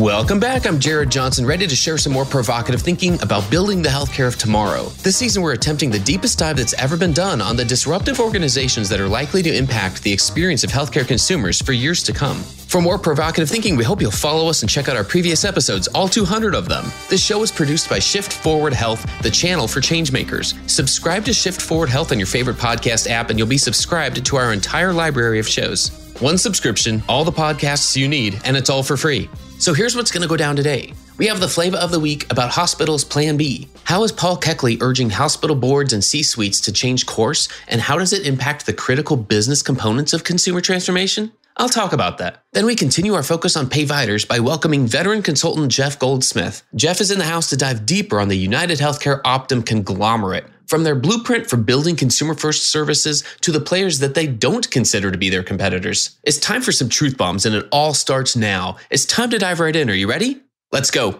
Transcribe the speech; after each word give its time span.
Welcome 0.00 0.40
back. 0.40 0.66
I'm 0.66 0.80
Jared 0.80 1.10
Johnson, 1.10 1.44
ready 1.44 1.66
to 1.66 1.76
share 1.76 1.98
some 1.98 2.14
more 2.14 2.24
provocative 2.24 2.80
thinking 2.80 3.20
about 3.20 3.50
building 3.50 3.82
the 3.82 3.90
healthcare 3.90 4.26
of 4.26 4.38
tomorrow. 4.38 4.84
This 5.02 5.18
season, 5.18 5.42
we're 5.42 5.52
attempting 5.52 5.90
the 5.90 5.98
deepest 5.98 6.38
dive 6.38 6.56
that's 6.56 6.72
ever 6.72 6.96
been 6.96 7.12
done 7.12 7.42
on 7.42 7.54
the 7.54 7.66
disruptive 7.66 8.18
organizations 8.18 8.88
that 8.88 8.98
are 8.98 9.08
likely 9.08 9.42
to 9.42 9.54
impact 9.54 10.02
the 10.02 10.10
experience 10.10 10.64
of 10.64 10.70
healthcare 10.70 11.06
consumers 11.06 11.60
for 11.60 11.74
years 11.74 12.02
to 12.04 12.14
come. 12.14 12.38
For 12.38 12.80
more 12.80 12.96
provocative 12.96 13.50
thinking, 13.50 13.76
we 13.76 13.84
hope 13.84 14.00
you'll 14.00 14.10
follow 14.10 14.48
us 14.48 14.62
and 14.62 14.70
check 14.70 14.88
out 14.88 14.96
our 14.96 15.04
previous 15.04 15.44
episodes, 15.44 15.86
all 15.88 16.08
200 16.08 16.54
of 16.54 16.66
them. 16.66 16.86
This 17.10 17.22
show 17.22 17.42
is 17.42 17.52
produced 17.52 17.90
by 17.90 17.98
Shift 17.98 18.32
Forward 18.32 18.72
Health, 18.72 19.06
the 19.20 19.30
channel 19.30 19.68
for 19.68 19.82
changemakers. 19.82 20.56
Subscribe 20.66 21.26
to 21.26 21.34
Shift 21.34 21.60
Forward 21.60 21.90
Health 21.90 22.10
on 22.10 22.18
your 22.18 22.26
favorite 22.26 22.56
podcast 22.56 23.06
app, 23.06 23.28
and 23.28 23.38
you'll 23.38 23.48
be 23.48 23.58
subscribed 23.58 24.24
to 24.24 24.36
our 24.36 24.54
entire 24.54 24.94
library 24.94 25.38
of 25.38 25.46
shows. 25.46 26.09
One 26.20 26.36
subscription, 26.36 27.02
all 27.08 27.24
the 27.24 27.32
podcasts 27.32 27.96
you 27.96 28.06
need, 28.06 28.38
and 28.44 28.54
it's 28.54 28.68
all 28.68 28.82
for 28.82 28.98
free. 28.98 29.30
So 29.58 29.72
here's 29.72 29.96
what's 29.96 30.10
going 30.10 30.20
to 30.20 30.28
go 30.28 30.36
down 30.36 30.54
today. 30.54 30.92
We 31.16 31.26
have 31.28 31.40
the 31.40 31.48
flavor 31.48 31.78
of 31.78 31.92
the 31.92 31.98
week 31.98 32.30
about 32.30 32.50
hospitals' 32.50 33.04
Plan 33.04 33.38
B. 33.38 33.68
How 33.84 34.04
is 34.04 34.12
Paul 34.12 34.36
Keckley 34.36 34.82
urging 34.82 35.08
hospital 35.08 35.56
boards 35.56 35.94
and 35.94 36.04
C 36.04 36.22
suites 36.22 36.60
to 36.60 36.72
change 36.72 37.06
course, 37.06 37.48
and 37.68 37.80
how 37.80 37.96
does 37.96 38.12
it 38.12 38.26
impact 38.26 38.66
the 38.66 38.74
critical 38.74 39.16
business 39.16 39.62
components 39.62 40.12
of 40.12 40.22
consumer 40.22 40.60
transformation? 40.60 41.32
I'll 41.56 41.70
talk 41.70 41.94
about 41.94 42.18
that. 42.18 42.42
Then 42.52 42.66
we 42.66 42.76
continue 42.76 43.14
our 43.14 43.22
focus 43.22 43.56
on 43.56 43.70
payviders 43.70 44.28
by 44.28 44.40
welcoming 44.40 44.86
veteran 44.86 45.22
consultant 45.22 45.72
Jeff 45.72 45.98
Goldsmith. 45.98 46.62
Jeff 46.74 47.00
is 47.00 47.10
in 47.10 47.18
the 47.18 47.24
house 47.24 47.48
to 47.48 47.56
dive 47.56 47.86
deeper 47.86 48.20
on 48.20 48.28
the 48.28 48.36
United 48.36 48.78
Healthcare 48.78 49.22
Optum 49.22 49.64
conglomerate, 49.64 50.44
from 50.70 50.84
their 50.84 50.94
blueprint 50.94 51.50
for 51.50 51.56
building 51.56 51.96
consumer 51.96 52.32
first 52.32 52.70
services 52.70 53.24
to 53.40 53.50
the 53.50 53.60
players 53.60 53.98
that 53.98 54.14
they 54.14 54.24
don't 54.24 54.70
consider 54.70 55.10
to 55.10 55.18
be 55.18 55.28
their 55.28 55.42
competitors. 55.42 56.16
It's 56.22 56.38
time 56.38 56.62
for 56.62 56.70
some 56.70 56.88
truth 56.88 57.16
bombs, 57.16 57.44
and 57.44 57.56
it 57.56 57.66
all 57.72 57.92
starts 57.92 58.36
now. 58.36 58.76
It's 58.88 59.04
time 59.04 59.30
to 59.30 59.38
dive 59.38 59.58
right 59.58 59.74
in. 59.74 59.90
Are 59.90 59.94
you 59.94 60.08
ready? 60.08 60.40
Let's 60.70 60.92
go. 60.92 61.10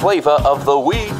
Flavor 0.00 0.30
of 0.30 0.64
the 0.64 0.78
week. 0.84 1.12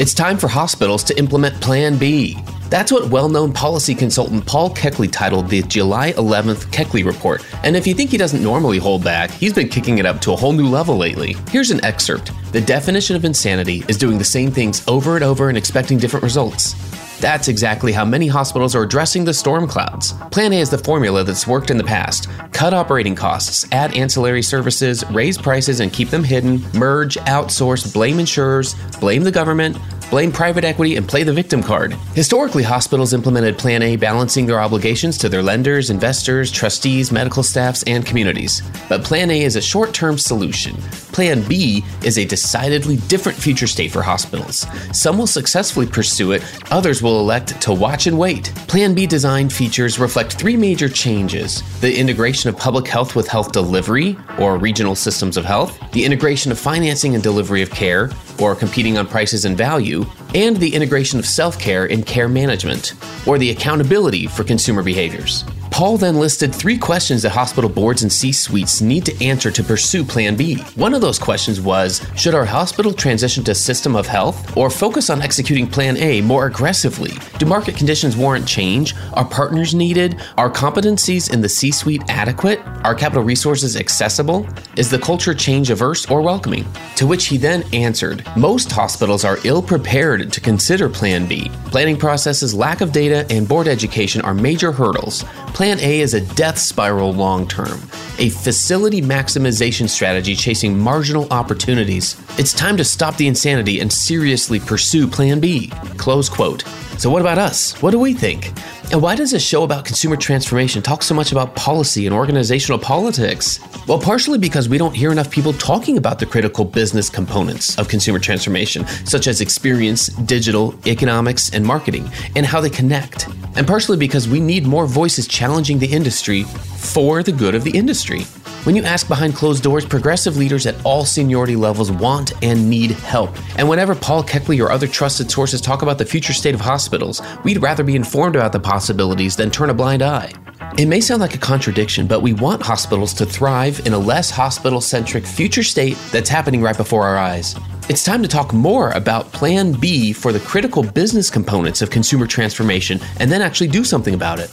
It's 0.00 0.12
time 0.12 0.36
for 0.38 0.48
hospitals 0.48 1.04
to 1.04 1.16
implement 1.16 1.60
Plan 1.60 1.96
B. 1.96 2.36
That's 2.70 2.90
what 2.90 3.10
well 3.10 3.28
known 3.28 3.52
policy 3.52 3.94
consultant 3.94 4.46
Paul 4.46 4.70
Keckley 4.70 5.10
titled 5.10 5.48
the 5.48 5.62
July 5.62 6.12
11th 6.12 6.66
Keckley 6.66 7.04
Report. 7.04 7.44
And 7.62 7.76
if 7.76 7.86
you 7.86 7.94
think 7.94 8.10
he 8.10 8.16
doesn't 8.16 8.42
normally 8.42 8.78
hold 8.78 9.04
back, 9.04 9.30
he's 9.30 9.52
been 9.52 9.68
kicking 9.68 9.98
it 9.98 10.06
up 10.06 10.20
to 10.22 10.32
a 10.32 10.36
whole 10.36 10.52
new 10.52 10.68
level 10.68 10.96
lately. 10.96 11.36
Here's 11.50 11.70
an 11.70 11.84
excerpt 11.84 12.32
The 12.52 12.60
definition 12.60 13.16
of 13.16 13.24
insanity 13.24 13.84
is 13.88 13.98
doing 13.98 14.18
the 14.18 14.24
same 14.24 14.50
things 14.50 14.86
over 14.88 15.14
and 15.14 15.24
over 15.24 15.48
and 15.48 15.58
expecting 15.58 15.98
different 15.98 16.22
results. 16.22 16.74
That's 17.20 17.48
exactly 17.48 17.92
how 17.92 18.04
many 18.04 18.26
hospitals 18.26 18.74
are 18.74 18.82
addressing 18.82 19.24
the 19.24 19.32
storm 19.32 19.66
clouds. 19.66 20.12
Plan 20.30 20.52
A 20.52 20.60
is 20.60 20.68
the 20.68 20.78
formula 20.78 21.24
that's 21.24 21.46
worked 21.46 21.70
in 21.70 21.78
the 21.78 21.84
past 21.84 22.28
cut 22.52 22.72
operating 22.74 23.14
costs, 23.14 23.66
add 23.72 23.96
ancillary 23.96 24.42
services, 24.42 25.04
raise 25.10 25.36
prices 25.36 25.80
and 25.80 25.92
keep 25.92 26.08
them 26.10 26.22
hidden, 26.22 26.62
merge, 26.72 27.16
outsource, 27.26 27.92
blame 27.92 28.20
insurers, 28.20 28.74
blame 29.00 29.24
the 29.24 29.30
government, 29.30 29.76
blame 30.10 30.32
private 30.32 30.64
equity, 30.64 30.96
and 30.96 31.08
play 31.08 31.22
the 31.22 31.32
victim 31.32 31.62
card. 31.62 31.92
Historically, 32.14 32.62
hospitals 32.62 33.12
implemented 33.12 33.58
Plan 33.58 33.82
A 33.82 33.96
balancing 33.96 34.46
their 34.46 34.60
obligations 34.60 35.18
to 35.18 35.28
their 35.28 35.42
lenders, 35.42 35.90
investors, 35.90 36.50
trustees, 36.50 37.12
medical 37.12 37.42
staffs, 37.42 37.82
and 37.84 38.04
communities. 38.04 38.62
But 38.88 39.04
Plan 39.04 39.30
A 39.30 39.42
is 39.42 39.56
a 39.56 39.62
short 39.62 39.92
term 39.94 40.18
solution. 40.18 40.76
Plan 41.12 41.42
B 41.42 41.84
is 42.02 42.18
a 42.18 42.24
decidedly 42.24 42.96
different 43.08 43.38
future 43.38 43.68
state 43.68 43.92
for 43.92 44.02
hospitals. 44.02 44.66
Some 44.92 45.16
will 45.16 45.28
successfully 45.28 45.86
pursue 45.86 46.32
it, 46.32 46.42
others 46.72 47.02
will 47.02 47.20
elect 47.20 47.60
to 47.62 47.72
watch 47.72 48.08
and 48.08 48.18
wait. 48.18 48.52
Plan 48.66 48.94
B 48.94 49.06
design 49.06 49.48
features 49.48 50.00
reflect 50.00 50.32
three 50.32 50.56
major 50.56 50.88
changes 50.88 51.62
the 51.80 51.96
integration 51.96 52.48
of 52.48 52.56
public 52.56 52.88
health 52.88 53.14
with 53.14 53.28
health 53.28 53.52
delivery, 53.52 54.16
or 54.38 54.56
regional 54.56 54.94
systems 54.94 55.36
of 55.36 55.44
health, 55.44 55.78
the 55.92 56.04
integration 56.04 56.50
of 56.50 56.58
financing 56.58 57.14
and 57.14 57.22
delivery 57.22 57.62
of 57.62 57.70
care, 57.70 58.10
or 58.40 58.54
competing 58.54 58.98
on 58.98 59.06
prices 59.06 59.44
and 59.44 59.56
value, 59.56 59.93
and 60.34 60.56
the 60.56 60.74
integration 60.74 61.18
of 61.18 61.26
self 61.26 61.58
care 61.58 61.86
in 61.86 62.02
care 62.02 62.28
management, 62.28 62.94
or 63.26 63.38
the 63.38 63.50
accountability 63.50 64.26
for 64.26 64.42
consumer 64.44 64.82
behaviors. 64.82 65.44
Paul 65.74 65.96
then 65.96 66.20
listed 66.20 66.54
three 66.54 66.78
questions 66.78 67.22
that 67.22 67.30
hospital 67.30 67.68
boards 67.68 68.02
and 68.02 68.12
C 68.12 68.30
suites 68.30 68.80
need 68.80 69.04
to 69.06 69.24
answer 69.24 69.50
to 69.50 69.64
pursue 69.64 70.04
Plan 70.04 70.36
B. 70.36 70.58
One 70.76 70.94
of 70.94 71.00
those 71.00 71.18
questions 71.18 71.60
was 71.60 72.00
Should 72.14 72.36
our 72.36 72.44
hospital 72.44 72.92
transition 72.92 73.42
to 73.42 73.56
system 73.56 73.96
of 73.96 74.06
health 74.06 74.56
or 74.56 74.70
focus 74.70 75.10
on 75.10 75.20
executing 75.20 75.66
Plan 75.66 75.96
A 75.96 76.20
more 76.20 76.46
aggressively? 76.46 77.14
Do 77.40 77.46
market 77.46 77.74
conditions 77.74 78.16
warrant 78.16 78.46
change? 78.46 78.94
Are 79.14 79.24
partners 79.24 79.74
needed? 79.74 80.20
Are 80.38 80.48
competencies 80.48 81.32
in 81.32 81.40
the 81.40 81.48
C 81.48 81.72
suite 81.72 82.04
adequate? 82.08 82.60
Are 82.84 82.94
capital 82.94 83.24
resources 83.24 83.76
accessible? 83.76 84.46
Is 84.76 84.90
the 84.90 84.98
culture 85.00 85.34
change 85.34 85.70
averse 85.70 86.08
or 86.08 86.22
welcoming? 86.22 86.66
To 86.94 87.06
which 87.08 87.26
he 87.26 87.36
then 87.36 87.64
answered 87.72 88.24
Most 88.36 88.70
hospitals 88.70 89.24
are 89.24 89.38
ill 89.42 89.60
prepared 89.60 90.32
to 90.34 90.40
consider 90.40 90.88
Plan 90.88 91.26
B. 91.26 91.50
Planning 91.72 91.96
processes, 91.96 92.54
lack 92.54 92.80
of 92.80 92.92
data, 92.92 93.26
and 93.28 93.48
board 93.48 93.66
education 93.66 94.20
are 94.20 94.34
major 94.34 94.70
hurdles. 94.70 95.24
Plan 95.48 95.63
A 95.64 96.00
is 96.00 96.12
a 96.12 96.20
death 96.34 96.58
spiral 96.58 97.14
long 97.14 97.48
term, 97.48 97.80
a 98.18 98.28
facility 98.28 99.00
maximization 99.00 99.88
strategy 99.88 100.34
chasing 100.34 100.78
marginal 100.78 101.26
opportunities. 101.32 102.20
It's 102.38 102.52
time 102.52 102.76
to 102.76 102.84
stop 102.84 103.16
the 103.16 103.26
insanity 103.26 103.80
and 103.80 103.90
seriously 103.90 104.60
pursue 104.60 105.08
Plan 105.08 105.40
B. 105.40 105.68
Close 105.96 106.28
quote. 106.28 106.64
So, 106.96 107.10
what 107.10 107.20
about 107.20 107.38
us? 107.38 107.80
What 107.82 107.90
do 107.90 107.98
we 107.98 108.14
think? 108.14 108.52
And 108.92 109.02
why 109.02 109.16
does 109.16 109.32
a 109.32 109.40
show 109.40 109.64
about 109.64 109.84
consumer 109.84 110.16
transformation 110.16 110.80
talk 110.80 111.02
so 111.02 111.14
much 111.14 111.32
about 111.32 111.56
policy 111.56 112.06
and 112.06 112.14
organizational 112.14 112.78
politics? 112.78 113.58
Well, 113.88 113.98
partially 113.98 114.38
because 114.38 114.68
we 114.68 114.78
don't 114.78 114.94
hear 114.94 115.10
enough 115.10 115.30
people 115.30 115.52
talking 115.54 115.98
about 115.98 116.20
the 116.20 116.26
critical 116.26 116.64
business 116.64 117.10
components 117.10 117.76
of 117.78 117.88
consumer 117.88 118.20
transformation, 118.20 118.86
such 119.04 119.26
as 119.26 119.40
experience, 119.40 120.06
digital, 120.06 120.74
economics, 120.86 121.52
and 121.52 121.66
marketing, 121.66 122.08
and 122.36 122.46
how 122.46 122.60
they 122.60 122.70
connect. 122.70 123.26
And 123.56 123.66
partially 123.66 123.96
because 123.96 124.28
we 124.28 124.38
need 124.38 124.64
more 124.64 124.86
voices 124.86 125.26
challenging 125.26 125.80
the 125.80 125.92
industry 125.92 126.44
for 126.44 127.22
the 127.24 127.32
good 127.32 127.56
of 127.56 127.64
the 127.64 127.76
industry. 127.76 128.24
When 128.64 128.74
you 128.74 128.82
ask 128.82 129.08
behind 129.08 129.34
closed 129.34 129.62
doors, 129.62 129.84
progressive 129.84 130.38
leaders 130.38 130.64
at 130.64 130.82
all 130.86 131.04
seniority 131.04 131.54
levels 131.54 131.92
want 131.92 132.32
and 132.42 132.70
need 132.70 132.92
help. 132.92 133.36
And 133.58 133.68
whenever 133.68 133.94
Paul 133.94 134.24
Keckley 134.24 134.64
or 134.64 134.70
other 134.70 134.86
trusted 134.86 135.30
sources 135.30 135.60
talk 135.60 135.82
about 135.82 135.98
the 135.98 136.06
future 136.06 136.32
state 136.32 136.54
of 136.54 136.62
hospitals, 136.62 137.20
we'd 137.44 137.60
rather 137.60 137.84
be 137.84 137.94
informed 137.94 138.36
about 138.36 138.52
the 138.52 138.60
possibilities 138.60 139.36
than 139.36 139.50
turn 139.50 139.68
a 139.68 139.74
blind 139.74 140.00
eye. 140.00 140.32
It 140.78 140.86
may 140.86 141.02
sound 141.02 141.20
like 141.20 141.34
a 141.34 141.38
contradiction, 141.38 142.06
but 142.06 142.22
we 142.22 142.32
want 142.32 142.62
hospitals 142.62 143.12
to 143.14 143.26
thrive 143.26 143.86
in 143.86 143.92
a 143.92 143.98
less 143.98 144.30
hospital 144.30 144.80
centric 144.80 145.26
future 145.26 145.62
state 145.62 145.98
that's 146.10 146.30
happening 146.30 146.62
right 146.62 146.76
before 146.76 147.04
our 147.04 147.18
eyes. 147.18 147.54
It's 147.90 148.02
time 148.02 148.22
to 148.22 148.28
talk 148.28 148.54
more 148.54 148.92
about 148.92 149.30
Plan 149.32 149.72
B 149.72 150.14
for 150.14 150.32
the 150.32 150.40
critical 150.40 150.82
business 150.82 151.28
components 151.28 151.82
of 151.82 151.90
consumer 151.90 152.26
transformation 152.26 152.98
and 153.20 153.30
then 153.30 153.42
actually 153.42 153.68
do 153.68 153.84
something 153.84 154.14
about 154.14 154.38
it. 154.38 154.50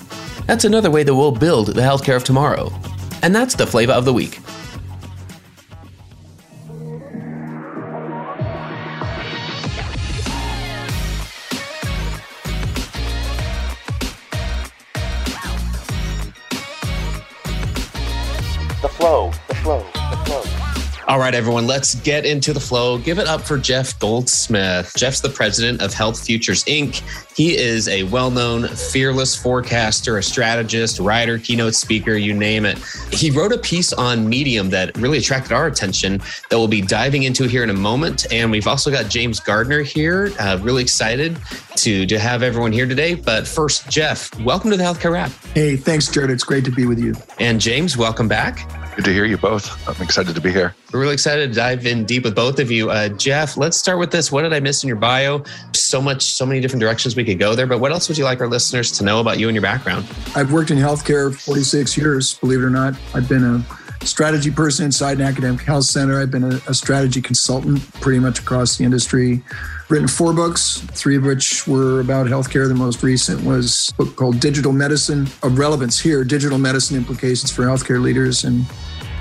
That's 0.48 0.66
another 0.66 0.92
way 0.92 1.04
that 1.04 1.16
we'll 1.16 1.32
build 1.32 1.68
the 1.68 1.82
healthcare 1.82 2.18
of 2.18 2.26
tomorrow. 2.26 2.74
And 3.24 3.36
that's 3.36 3.56
the 3.56 3.68
flavor 3.68 3.94
of 3.94 4.06
the 4.06 4.14
week. 4.14 4.40
The 18.82 18.90
Flow 18.90 19.32
all 21.12 21.20
right, 21.20 21.36
everyone, 21.36 21.68
let's 21.68 21.96
get 21.96 22.26
into 22.26 22.54
the 22.54 22.60
flow. 22.62 22.98
Give 22.98 23.20
it 23.20 23.28
up 23.28 23.42
for 23.42 23.58
Jeff 23.58 24.00
Goldsmith. 24.00 24.94
Jeff's 24.96 25.20
the 25.20 25.28
president 25.28 25.82
of 25.82 25.94
Health 25.94 26.26
Futures 26.26 26.64
Inc. 26.64 27.02
He 27.36 27.58
is 27.58 27.90
a 27.90 28.04
well 28.04 28.32
known, 28.32 28.70
fearless 28.70 29.36
forecaster, 29.36 30.20
a 30.20 30.24
strategist, 30.24 31.00
writer, 31.00 31.38
keynote 31.38 31.76
speaker, 31.76 32.14
you 32.14 32.34
name 32.34 32.64
it. 32.64 32.78
He 33.12 33.30
wrote 33.30 33.52
a 33.52 33.58
piece 33.58 33.92
on 33.92 34.30
Medium 34.30 34.70
that 34.70 34.98
really 35.00 35.18
attracted 35.18 35.52
our 35.52 35.68
attention 35.68 36.20
that 36.50 36.58
we'll 36.58 36.70
be 36.70 36.82
diving 36.82 37.24
into 37.24 37.44
here 37.44 37.64
in 37.64 37.70
a 37.70 37.74
moment. 37.74 38.26
And 38.32 38.50
we've 38.50 38.68
also 38.68 38.90
got 38.90 39.10
James 39.10 39.42
Gardner 39.42 39.82
here. 39.82 40.32
Uh, 40.40 40.60
really 40.62 40.82
excited 40.82 41.38
to, 41.76 42.06
to 42.06 42.20
have 42.20 42.42
everyone 42.42 42.72
here 42.72 42.86
today. 42.86 43.16
But 43.16 43.46
first, 43.46 43.90
Jeff, 43.90 44.34
welcome 44.40 44.72
to 44.72 44.78
the 44.78 44.84
Healthcare 44.84 45.12
Rap. 45.12 45.32
Hey, 45.54 45.76
thanks, 45.76 46.08
Jared. 46.08 46.32
It's 46.32 46.46
great 46.46 46.64
to 46.64 46.72
be 46.72 46.86
with 46.86 47.00
you. 47.00 47.16
And 47.38 47.60
James, 47.60 47.98
welcome 47.98 48.30
back. 48.30 48.81
Good 48.96 49.06
to 49.06 49.14
hear 49.14 49.24
you 49.24 49.38
both. 49.38 49.88
I'm 49.88 50.02
excited 50.04 50.36
to 50.36 50.42
be 50.42 50.52
here. 50.52 50.76
We're 50.92 51.00
really 51.00 51.14
excited 51.14 51.48
to 51.50 51.56
dive 51.56 51.86
in 51.86 52.04
deep 52.04 52.26
with 52.26 52.36
both 52.36 52.60
of 52.60 52.70
you. 52.70 52.92
Uh, 52.92 53.08
Jeff, 53.08 53.56
let's 53.56 53.78
start 53.78 54.00
with 54.00 54.12
this. 54.12 54.32
What 54.34 54.42
did 54.42 54.52
I 54.52 54.60
miss 54.60 54.84
in 54.84 54.88
your 54.90 54.98
bio? 54.98 55.44
So 55.74 56.02
much, 56.02 56.24
so 56.24 56.46
many 56.46 56.60
different 56.60 56.82
directions 56.82 57.16
we 57.16 57.24
could 57.24 57.40
go 57.40 57.56
there. 57.56 57.68
But 57.68 57.80
what 57.80 57.94
else 57.94 58.10
would 58.10 58.18
you 58.18 58.26
like 58.26 58.42
our 58.42 58.48
listeners 58.48 58.92
to 58.94 59.06
know 59.06 59.22
about 59.22 59.40
you 59.40 59.48
and 59.48 59.56
your 59.56 59.62
background? 59.62 60.06
I've 60.36 60.52
worked 60.52 60.72
in 60.72 60.78
healthcare 60.78 61.34
46 61.34 61.98
years, 61.98 62.34
believe 62.36 62.60
it 62.60 62.64
or 62.64 62.70
not. 62.70 62.96
I've 63.14 63.30
been 63.30 63.44
a 63.44 63.60
strategy 64.06 64.52
person 64.52 64.86
inside 64.86 65.20
an 65.20 65.26
academic 65.26 65.62
health 65.62 65.86
center. 65.86 66.20
I've 66.20 66.32
been 66.32 66.44
a, 66.44 66.60
a 66.68 66.74
strategy 66.74 67.22
consultant 67.22 67.82
pretty 68.02 68.20
much 68.20 68.40
across 68.40 68.78
the 68.78 68.84
industry 68.84 69.44
written 69.90 70.08
four 70.08 70.34
books, 70.34 70.80
three 70.92 71.18
of 71.18 71.24
which 71.26 71.68
were 71.68 72.00
about 72.00 72.28
healthcare. 72.28 72.68
The 72.68 72.74
most 72.74 73.04
recent 73.04 73.44
was 73.44 73.92
a 74.00 74.06
book 74.06 74.16
called 74.16 74.40
Digital 74.40 74.72
Medicine 74.72 75.28
of 75.44 75.60
Relevance 75.60 76.00
Here 76.00 76.24
Digital 76.24 76.58
Medicine 76.58 76.98
Implications 76.98 77.52
for 77.52 77.64
Healthcare 77.64 78.02
Leaders, 78.02 78.44
and 78.46 78.66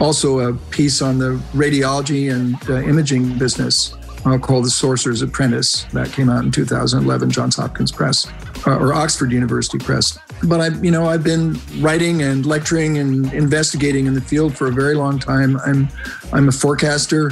also 0.00 0.38
a 0.38 0.54
piece 0.70 1.02
on 1.02 1.18
the 1.18 1.40
radiology 1.52 2.32
and 2.32 2.56
uh, 2.70 2.88
imaging 2.88 3.36
business 3.36 3.94
uh, 4.24 4.38
called 4.38 4.64
The 4.64 4.70
Sorcerer's 4.70 5.22
Apprentice. 5.22 5.84
That 5.92 6.12
came 6.12 6.30
out 6.30 6.44
in 6.44 6.52
2011, 6.52 7.30
Johns 7.30 7.56
Hopkins 7.56 7.90
Press 7.90 8.26
uh, 8.66 8.78
or 8.78 8.92
Oxford 8.92 9.32
University 9.32 9.78
Press. 9.78 10.18
But 10.44 10.60
I, 10.60 10.68
you 10.78 10.90
know, 10.90 11.06
I've 11.06 11.24
been 11.24 11.58
writing 11.78 12.22
and 12.22 12.46
lecturing 12.46 12.98
and 12.98 13.32
investigating 13.32 14.06
in 14.06 14.14
the 14.14 14.20
field 14.20 14.56
for 14.56 14.66
a 14.66 14.72
very 14.72 14.94
long 14.94 15.18
time. 15.18 15.58
I'm, 15.64 15.88
I'm 16.32 16.48
a 16.48 16.52
forecaster. 16.52 17.30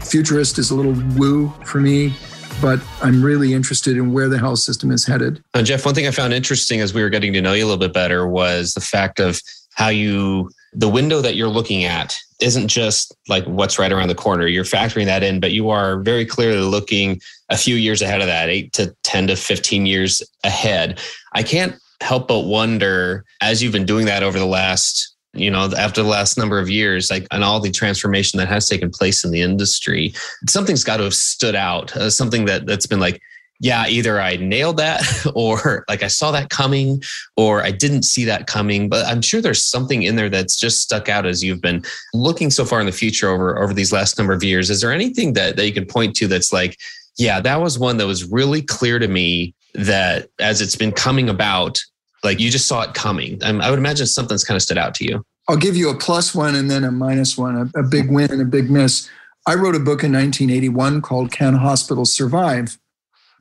Futurist 0.00 0.58
is 0.58 0.70
a 0.70 0.74
little 0.74 0.94
woo 1.16 1.50
for 1.64 1.80
me 1.80 2.14
but 2.60 2.80
I'm 3.02 3.24
really 3.24 3.54
interested 3.54 3.96
in 3.96 4.12
where 4.12 4.28
the 4.28 4.38
health 4.38 4.58
system 4.60 4.90
is 4.90 5.06
headed. 5.06 5.42
Uh, 5.54 5.62
Jeff, 5.62 5.84
one 5.84 5.94
thing 5.94 6.06
I 6.06 6.10
found 6.10 6.32
interesting 6.32 6.80
as 6.80 6.92
we 6.92 7.02
were 7.02 7.10
getting 7.10 7.32
to 7.34 7.40
know 7.40 7.52
you 7.52 7.64
a 7.64 7.66
little 7.66 7.78
bit 7.78 7.92
better 7.92 8.26
was 8.26 8.74
the 8.74 8.80
fact 8.80 9.20
of 9.20 9.40
how 9.74 9.88
you, 9.88 10.50
the 10.72 10.88
window 10.88 11.20
that 11.20 11.36
you're 11.36 11.48
looking 11.48 11.84
at 11.84 12.16
isn't 12.40 12.68
just 12.68 13.14
like 13.28 13.44
what's 13.44 13.78
right 13.78 13.92
around 13.92 14.08
the 14.08 14.14
corner. 14.14 14.46
You're 14.46 14.64
factoring 14.64 15.06
that 15.06 15.22
in, 15.22 15.40
but 15.40 15.52
you 15.52 15.70
are 15.70 16.00
very 16.00 16.24
clearly 16.24 16.58
looking 16.58 17.20
a 17.50 17.56
few 17.56 17.76
years 17.76 18.02
ahead 18.02 18.20
of 18.20 18.26
that, 18.26 18.48
eight 18.48 18.72
to 18.74 18.94
10 19.04 19.28
to 19.28 19.36
15 19.36 19.86
years 19.86 20.22
ahead. 20.44 20.98
I 21.32 21.42
can't 21.42 21.74
help 22.00 22.28
but 22.28 22.40
wonder 22.40 23.24
as 23.40 23.62
you've 23.62 23.72
been 23.72 23.86
doing 23.86 24.06
that 24.06 24.22
over 24.22 24.38
the 24.38 24.46
last 24.46 25.16
you 25.34 25.50
know 25.50 25.70
after 25.76 26.02
the 26.02 26.08
last 26.08 26.38
number 26.38 26.58
of 26.58 26.70
years 26.70 27.10
like 27.10 27.26
and 27.30 27.44
all 27.44 27.60
the 27.60 27.70
transformation 27.70 28.38
that 28.38 28.48
has 28.48 28.68
taken 28.68 28.90
place 28.90 29.24
in 29.24 29.30
the 29.30 29.42
industry 29.42 30.12
something's 30.48 30.84
got 30.84 30.98
to 30.98 31.04
have 31.04 31.14
stood 31.14 31.54
out 31.54 31.94
uh, 31.96 32.08
something 32.08 32.44
that 32.44 32.66
that's 32.66 32.86
been 32.86 33.00
like 33.00 33.20
yeah 33.60 33.86
either 33.88 34.20
i 34.20 34.36
nailed 34.36 34.76
that 34.76 35.02
or 35.34 35.84
like 35.88 36.02
i 36.02 36.06
saw 36.06 36.30
that 36.30 36.48
coming 36.50 37.02
or 37.36 37.62
i 37.62 37.70
didn't 37.70 38.04
see 38.04 38.24
that 38.24 38.46
coming 38.46 38.88
but 38.88 39.04
i'm 39.06 39.20
sure 39.20 39.42
there's 39.42 39.64
something 39.64 40.02
in 40.04 40.16
there 40.16 40.30
that's 40.30 40.56
just 40.56 40.80
stuck 40.80 41.08
out 41.08 41.26
as 41.26 41.42
you've 41.42 41.60
been 41.60 41.82
looking 42.14 42.50
so 42.50 42.64
far 42.64 42.80
in 42.80 42.86
the 42.86 42.92
future 42.92 43.28
over 43.28 43.58
over 43.58 43.74
these 43.74 43.92
last 43.92 44.16
number 44.16 44.32
of 44.32 44.44
years 44.44 44.70
is 44.70 44.80
there 44.80 44.92
anything 44.92 45.32
that 45.32 45.56
that 45.56 45.66
you 45.66 45.72
can 45.74 45.84
point 45.84 46.14
to 46.14 46.26
that's 46.26 46.52
like 46.52 46.78
yeah 47.18 47.40
that 47.40 47.60
was 47.60 47.78
one 47.78 47.96
that 47.98 48.06
was 48.06 48.24
really 48.24 48.62
clear 48.62 48.98
to 48.98 49.08
me 49.08 49.54
that 49.74 50.28
as 50.38 50.60
it's 50.60 50.76
been 50.76 50.92
coming 50.92 51.28
about 51.28 51.78
like 52.24 52.40
you 52.40 52.50
just 52.50 52.66
saw 52.66 52.82
it 52.82 52.94
coming. 52.94 53.42
I, 53.42 53.50
I 53.50 53.70
would 53.70 53.78
imagine 53.78 54.06
something's 54.06 54.44
kind 54.44 54.56
of 54.56 54.62
stood 54.62 54.78
out 54.78 54.94
to 54.96 55.04
you. 55.04 55.24
I'll 55.48 55.56
give 55.56 55.76
you 55.76 55.88
a 55.90 55.96
plus 55.96 56.34
one 56.34 56.54
and 56.54 56.70
then 56.70 56.84
a 56.84 56.90
minus 56.90 57.38
one, 57.38 57.56
a, 57.74 57.80
a 57.80 57.82
big 57.82 58.10
win 58.10 58.30
and 58.30 58.42
a 58.42 58.44
big 58.44 58.70
miss. 58.70 59.08
I 59.46 59.54
wrote 59.54 59.74
a 59.74 59.80
book 59.80 60.04
in 60.04 60.12
1981 60.12 61.00
called 61.00 61.32
Can 61.32 61.54
Hospitals 61.54 62.12
Survive, 62.12 62.78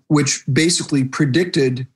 which 0.07 0.43
basically 0.51 1.03
predicted 1.03 1.87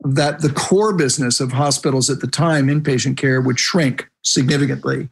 that 0.00 0.40
the 0.40 0.52
core 0.52 0.92
business 0.92 1.40
of 1.40 1.52
hospitals 1.52 2.10
at 2.10 2.20
the 2.20 2.26
time, 2.26 2.66
inpatient 2.66 3.16
care, 3.16 3.40
would 3.40 3.60
shrink 3.60 4.08
significantly 4.22 5.08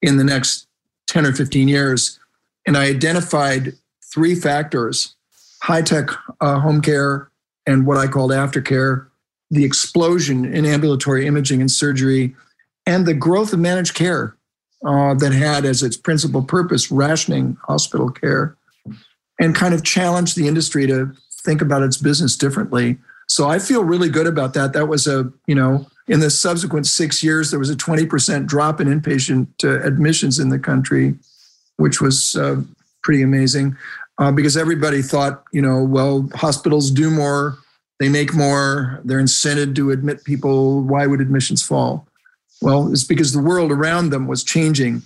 in 0.00 0.16
the 0.16 0.24
next 0.24 0.66
10 1.08 1.26
or 1.26 1.32
15 1.32 1.68
years. 1.68 2.18
And 2.66 2.76
I 2.76 2.84
identified 2.86 3.74
three 4.12 4.34
factors 4.34 5.16
high 5.62 5.82
tech 5.82 6.10
uh, 6.40 6.60
home 6.60 6.80
care 6.80 7.30
and 7.66 7.86
what 7.86 7.96
I 7.96 8.06
called 8.06 8.30
aftercare 8.30 9.08
the 9.50 9.64
explosion 9.64 10.44
in 10.44 10.66
ambulatory 10.66 11.26
imaging 11.26 11.60
and 11.60 11.70
surgery, 11.70 12.34
and 12.86 13.06
the 13.06 13.14
growth 13.14 13.52
of 13.52 13.58
managed 13.58 13.94
care 13.94 14.36
uh, 14.84 15.14
that 15.14 15.32
had 15.32 15.64
as 15.64 15.82
its 15.82 15.96
principal 15.96 16.42
purpose 16.42 16.90
rationing 16.90 17.56
hospital 17.66 18.10
care 18.10 18.56
and 19.40 19.54
kind 19.54 19.74
of 19.74 19.84
challenged 19.84 20.36
the 20.36 20.48
industry 20.48 20.86
to 20.86 21.12
think 21.44 21.62
about 21.62 21.82
its 21.82 21.96
business 21.96 22.36
differently. 22.36 22.98
So 23.26 23.48
I 23.48 23.58
feel 23.58 23.84
really 23.84 24.08
good 24.08 24.26
about 24.26 24.54
that. 24.54 24.72
That 24.72 24.88
was 24.88 25.06
a, 25.06 25.30
you 25.46 25.54
know, 25.54 25.86
in 26.08 26.20
the 26.20 26.30
subsequent 26.30 26.86
six 26.86 27.22
years, 27.22 27.50
there 27.50 27.58
was 27.58 27.70
a 27.70 27.76
20% 27.76 28.46
drop 28.46 28.80
in 28.80 28.88
inpatient 28.88 29.48
uh, 29.62 29.86
admissions 29.86 30.38
in 30.38 30.48
the 30.48 30.58
country, 30.58 31.14
which 31.76 32.00
was 32.00 32.36
uh, 32.36 32.62
pretty 33.02 33.22
amazing 33.22 33.76
uh, 34.18 34.32
because 34.32 34.56
everybody 34.56 35.02
thought, 35.02 35.44
you 35.52 35.62
know, 35.62 35.82
well, 35.82 36.28
hospitals 36.34 36.90
do 36.90 37.10
more 37.10 37.58
they 37.98 38.08
make 38.08 38.32
more, 38.32 39.00
they're 39.04 39.20
incented 39.20 39.74
to 39.76 39.90
admit 39.90 40.24
people. 40.24 40.82
Why 40.82 41.06
would 41.06 41.20
admissions 41.20 41.62
fall? 41.62 42.06
Well, 42.60 42.92
it's 42.92 43.04
because 43.04 43.32
the 43.32 43.42
world 43.42 43.72
around 43.72 44.10
them 44.10 44.26
was 44.26 44.44
changing. 44.44 45.02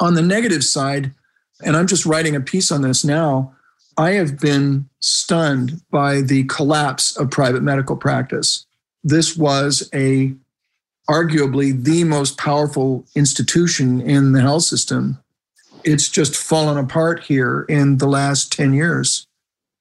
On 0.00 0.14
the 0.14 0.22
negative 0.22 0.64
side, 0.64 1.12
and 1.62 1.76
I'm 1.76 1.86
just 1.86 2.06
writing 2.06 2.34
a 2.34 2.40
piece 2.40 2.70
on 2.70 2.82
this 2.82 3.04
now, 3.04 3.54
I 3.98 4.12
have 4.12 4.38
been 4.38 4.88
stunned 5.00 5.80
by 5.90 6.20
the 6.20 6.44
collapse 6.44 7.16
of 7.16 7.30
private 7.30 7.62
medical 7.62 7.96
practice. 7.96 8.66
This 9.02 9.36
was 9.36 9.88
a 9.94 10.34
arguably 11.08 11.84
the 11.84 12.04
most 12.04 12.36
powerful 12.36 13.06
institution 13.14 14.00
in 14.00 14.32
the 14.32 14.40
health 14.40 14.64
system. 14.64 15.18
It's 15.86 16.08
just 16.08 16.36
fallen 16.36 16.76
apart 16.76 17.22
here 17.22 17.64
in 17.68 17.98
the 17.98 18.08
last 18.08 18.52
10 18.52 18.74
years 18.74 19.26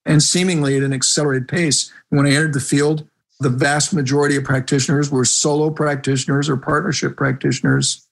and 0.05 0.21
seemingly 0.21 0.77
at 0.77 0.83
an 0.83 0.93
accelerated 0.93 1.47
pace. 1.47 1.91
When 2.09 2.27
I 2.27 2.29
entered 2.29 2.53
the 2.53 2.59
field, 2.59 3.07
the 3.39 3.49
vast 3.49 3.91
majority 3.91 4.35
of 4.35 4.43
practitioners 4.43 5.09
were 5.09 5.25
solo 5.25 5.71
practitioners 5.71 6.47
or 6.47 6.57
partnership 6.57 7.17
practitioners. 7.17 8.07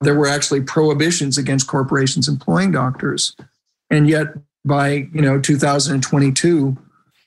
There 0.00 0.16
were 0.16 0.26
actually 0.26 0.62
prohibitions 0.62 1.38
against 1.38 1.68
corporations 1.68 2.26
employing 2.26 2.72
doctors. 2.72 3.36
And 3.88 4.08
yet 4.08 4.26
by, 4.64 5.08
you 5.14 5.22
know, 5.22 5.40
2022, 5.40 6.76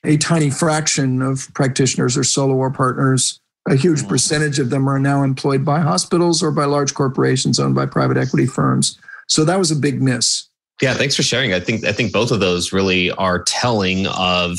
a 0.04 0.18
tiny 0.18 0.50
fraction 0.50 1.22
of 1.22 1.48
practitioners 1.54 2.18
are 2.18 2.24
solo 2.24 2.54
or 2.54 2.70
partners. 2.70 3.40
A 3.66 3.76
huge 3.76 4.02
mm. 4.02 4.08
percentage 4.10 4.58
of 4.58 4.68
them 4.68 4.88
are 4.88 4.98
now 4.98 5.22
employed 5.22 5.64
by 5.64 5.80
hospitals 5.80 6.42
or 6.42 6.50
by 6.50 6.66
large 6.66 6.92
corporations 6.92 7.58
owned 7.58 7.74
by 7.74 7.86
private 7.86 8.18
equity 8.18 8.46
firms. 8.46 8.98
So 9.28 9.44
that 9.44 9.58
was 9.58 9.70
a 9.70 9.76
big 9.76 10.02
miss. 10.02 10.48
Yeah, 10.80 10.94
thanks 10.94 11.14
for 11.14 11.22
sharing. 11.22 11.52
I 11.52 11.60
think 11.60 11.84
I 11.84 11.92
think 11.92 12.12
both 12.12 12.32
of 12.32 12.40
those 12.40 12.72
really 12.72 13.10
are 13.12 13.42
telling 13.44 14.06
of 14.08 14.58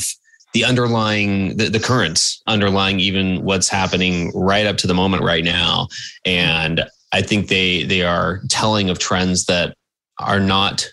the 0.54 0.64
underlying 0.64 1.56
the, 1.56 1.68
the 1.68 1.80
currents 1.80 2.40
underlying 2.46 3.00
even 3.00 3.42
what's 3.44 3.68
happening 3.68 4.32
right 4.34 4.66
up 4.66 4.76
to 4.78 4.86
the 4.86 4.94
moment 4.94 5.22
right 5.22 5.44
now. 5.44 5.88
And 6.24 6.84
I 7.12 7.22
think 7.22 7.48
they 7.48 7.84
they 7.84 8.02
are 8.02 8.40
telling 8.48 8.88
of 8.88 8.98
trends 8.98 9.46
that 9.46 9.76
are 10.18 10.40
not 10.40 10.88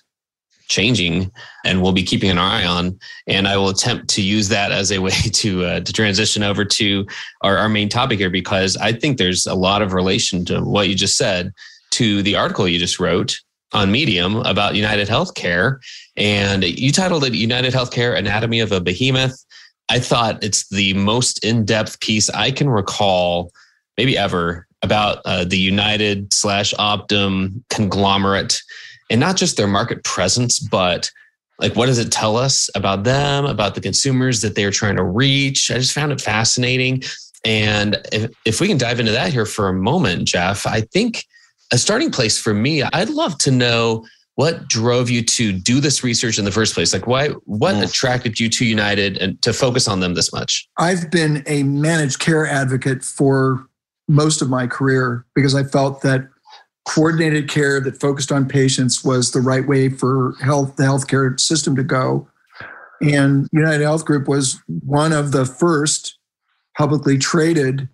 changing 0.68 1.30
and 1.66 1.82
we'll 1.82 1.92
be 1.92 2.04
keeping 2.04 2.30
an 2.30 2.38
eye 2.38 2.66
on 2.66 2.98
and 3.28 3.46
i 3.46 3.58
will 3.58 3.68
attempt 3.68 4.08
to 4.08 4.22
use 4.22 4.48
that 4.48 4.72
as 4.72 4.90
a 4.90 5.00
way 5.00 5.12
to 5.34 5.66
uh, 5.66 5.80
to 5.82 5.92
transition 5.92 6.44
over 6.44 6.64
to 6.64 7.06
our, 7.42 7.58
our 7.58 7.68
main 7.68 7.90
topic 7.90 8.18
here 8.20 8.30
because 8.30 8.78
i 8.78 8.94
think 8.94 9.18
there's 9.18 9.46
a 9.46 9.54
lot 9.54 9.82
of 9.82 9.92
relation 9.92 10.46
to 10.46 10.62
what 10.62 10.88
you 10.88 10.96
just 10.96 11.18
said 11.18 11.52
to 11.90 12.24
the 12.24 12.38
article 12.38 12.70
you 12.70 12.80
just 12.80 13.02
wrote 13.02 13.42
on 13.74 13.92
Medium 13.92 14.38
about 14.38 14.76
United 14.76 15.08
Healthcare, 15.08 15.78
and 16.18 16.64
you 16.64 16.92
titled 16.92 17.24
it 17.24 17.34
"United 17.34 17.74
Healthcare: 17.74 18.18
Anatomy 18.18 18.60
of 18.60 18.72
a 18.72 18.82
Behemoth." 18.82 19.46
I 19.90 20.00
thought 20.00 20.44
it's 20.44 20.70
the 20.70 20.94
most 20.94 21.44
in-depth 21.44 22.00
piece 22.00 22.30
I 22.30 22.52
can 22.52 22.70
recall, 22.70 23.52
maybe 23.98 24.18
ever, 24.18 24.68
about 24.82 25.20
uh, 25.26 25.44
the 25.44 25.58
United 25.58 26.34
slash 26.34 26.74
Optum 26.76 27.62
conglomerate, 27.70 28.62
and 29.10 29.20
not 29.20 29.36
just 29.36 29.58
their 29.58 29.68
market 29.68 30.04
presence, 30.04 30.60
but 30.60 31.12
like 31.60 31.76
what 31.76 31.86
does 31.86 32.00
it 32.00 32.12
tell 32.12 32.38
us 32.38 32.70
about 32.74 33.04
them, 33.04 33.46
about 33.46 33.76
the 33.76 33.82
consumers 33.82 34.42
that 34.42 34.56
they're 34.56 34.72
trying 34.72 34.96
to 34.96 35.04
reach? 35.04 35.70
I 35.70 35.76
just 35.76 35.94
found 35.94 36.12
it 36.12 36.20
fascinating. 36.22 37.04
And 37.46 37.98
if, 38.12 38.32
if 38.46 38.62
we 38.62 38.68
can 38.68 38.78
dive 38.78 39.00
into 39.00 39.12
that 39.12 39.32
here 39.32 39.46
for 39.46 39.68
a 39.68 39.74
moment, 39.74 40.28
Jeff, 40.28 40.66
I 40.66 40.82
think 40.82 41.26
a 41.72 41.78
starting 41.78 42.12
place 42.12 42.40
for 42.40 42.54
me, 42.54 42.84
I'd 42.84 43.10
love 43.10 43.38
to 43.40 43.52
know 43.52 44.06
what 44.36 44.68
drove 44.68 45.10
you 45.10 45.24
to 45.24 45.52
do 45.52 45.80
this 45.80 46.04
research 46.04 46.40
in 46.40 46.46
the 46.46 46.52
first 46.52 46.74
place? 46.74 46.94
Like, 46.94 47.08
why? 47.08 47.30
What 47.46 47.76
mm. 47.76 47.84
attracted 47.84 48.40
you 48.40 48.50
to 48.50 48.66
United 48.66 49.18
and 49.18 49.42
to 49.42 49.54
focus 49.54 49.88
on 49.88 50.00
them 50.00 50.14
this 50.14 50.32
much? 50.32 50.68
I've 50.78 51.12
been 51.12 51.44
a 51.48 51.64
managed 51.64 52.20
care 52.20 52.48
advocate 52.48 53.04
for 53.04 53.66
most 54.08 54.42
of 54.42 54.50
my 54.50 54.68
career 54.68 55.26
because 55.36 55.54
I 55.54 55.64
felt 55.64 56.02
that 56.02 56.28
coordinated 56.88 57.50
care 57.50 57.80
that 57.82 58.00
focused 58.00 58.32
on 58.32 58.48
patients 58.48 59.04
was 59.04 59.32
the 59.32 59.42
right 59.42 59.68
way 59.68 59.90
for 59.90 60.36
health 60.42 60.76
the 60.76 60.84
healthcare 60.84 61.40
system 61.40 61.76
to 61.76 61.84
go. 61.84 62.28
And 63.02 63.48
United 63.52 63.84
Health 63.84 64.06
Group 64.06 64.28
was 64.28 64.60
one 64.68 65.12
of 65.12 65.32
the 65.32 65.46
first 65.46 66.18
publicly 66.78 67.18
traded 67.18 67.90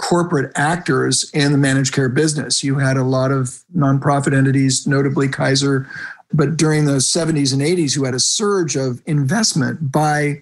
corporate 0.00 0.50
actors 0.56 1.30
in 1.34 1.52
the 1.52 1.58
managed 1.58 1.92
care 1.92 2.08
business. 2.08 2.64
You 2.64 2.78
had 2.78 2.96
a 2.96 3.04
lot 3.04 3.30
of 3.30 3.62
nonprofit 3.76 4.34
entities, 4.34 4.86
notably 4.86 5.28
Kaiser, 5.28 5.86
but 6.32 6.56
during 6.56 6.86
the 6.86 6.96
70s 6.96 7.52
and 7.52 7.60
80s, 7.60 7.96
you 7.96 8.04
had 8.04 8.14
a 8.14 8.20
surge 8.20 8.76
of 8.76 9.02
investment 9.04 9.92
by 9.92 10.40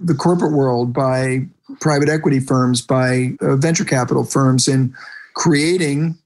the 0.00 0.14
corporate 0.14 0.52
world, 0.52 0.92
by 0.92 1.46
private 1.80 2.08
equity 2.08 2.40
firms, 2.40 2.82
by 2.82 3.36
uh, 3.40 3.54
venture 3.54 3.84
capital 3.84 4.24
firms 4.24 4.66
in 4.66 4.92
creating 5.34 6.18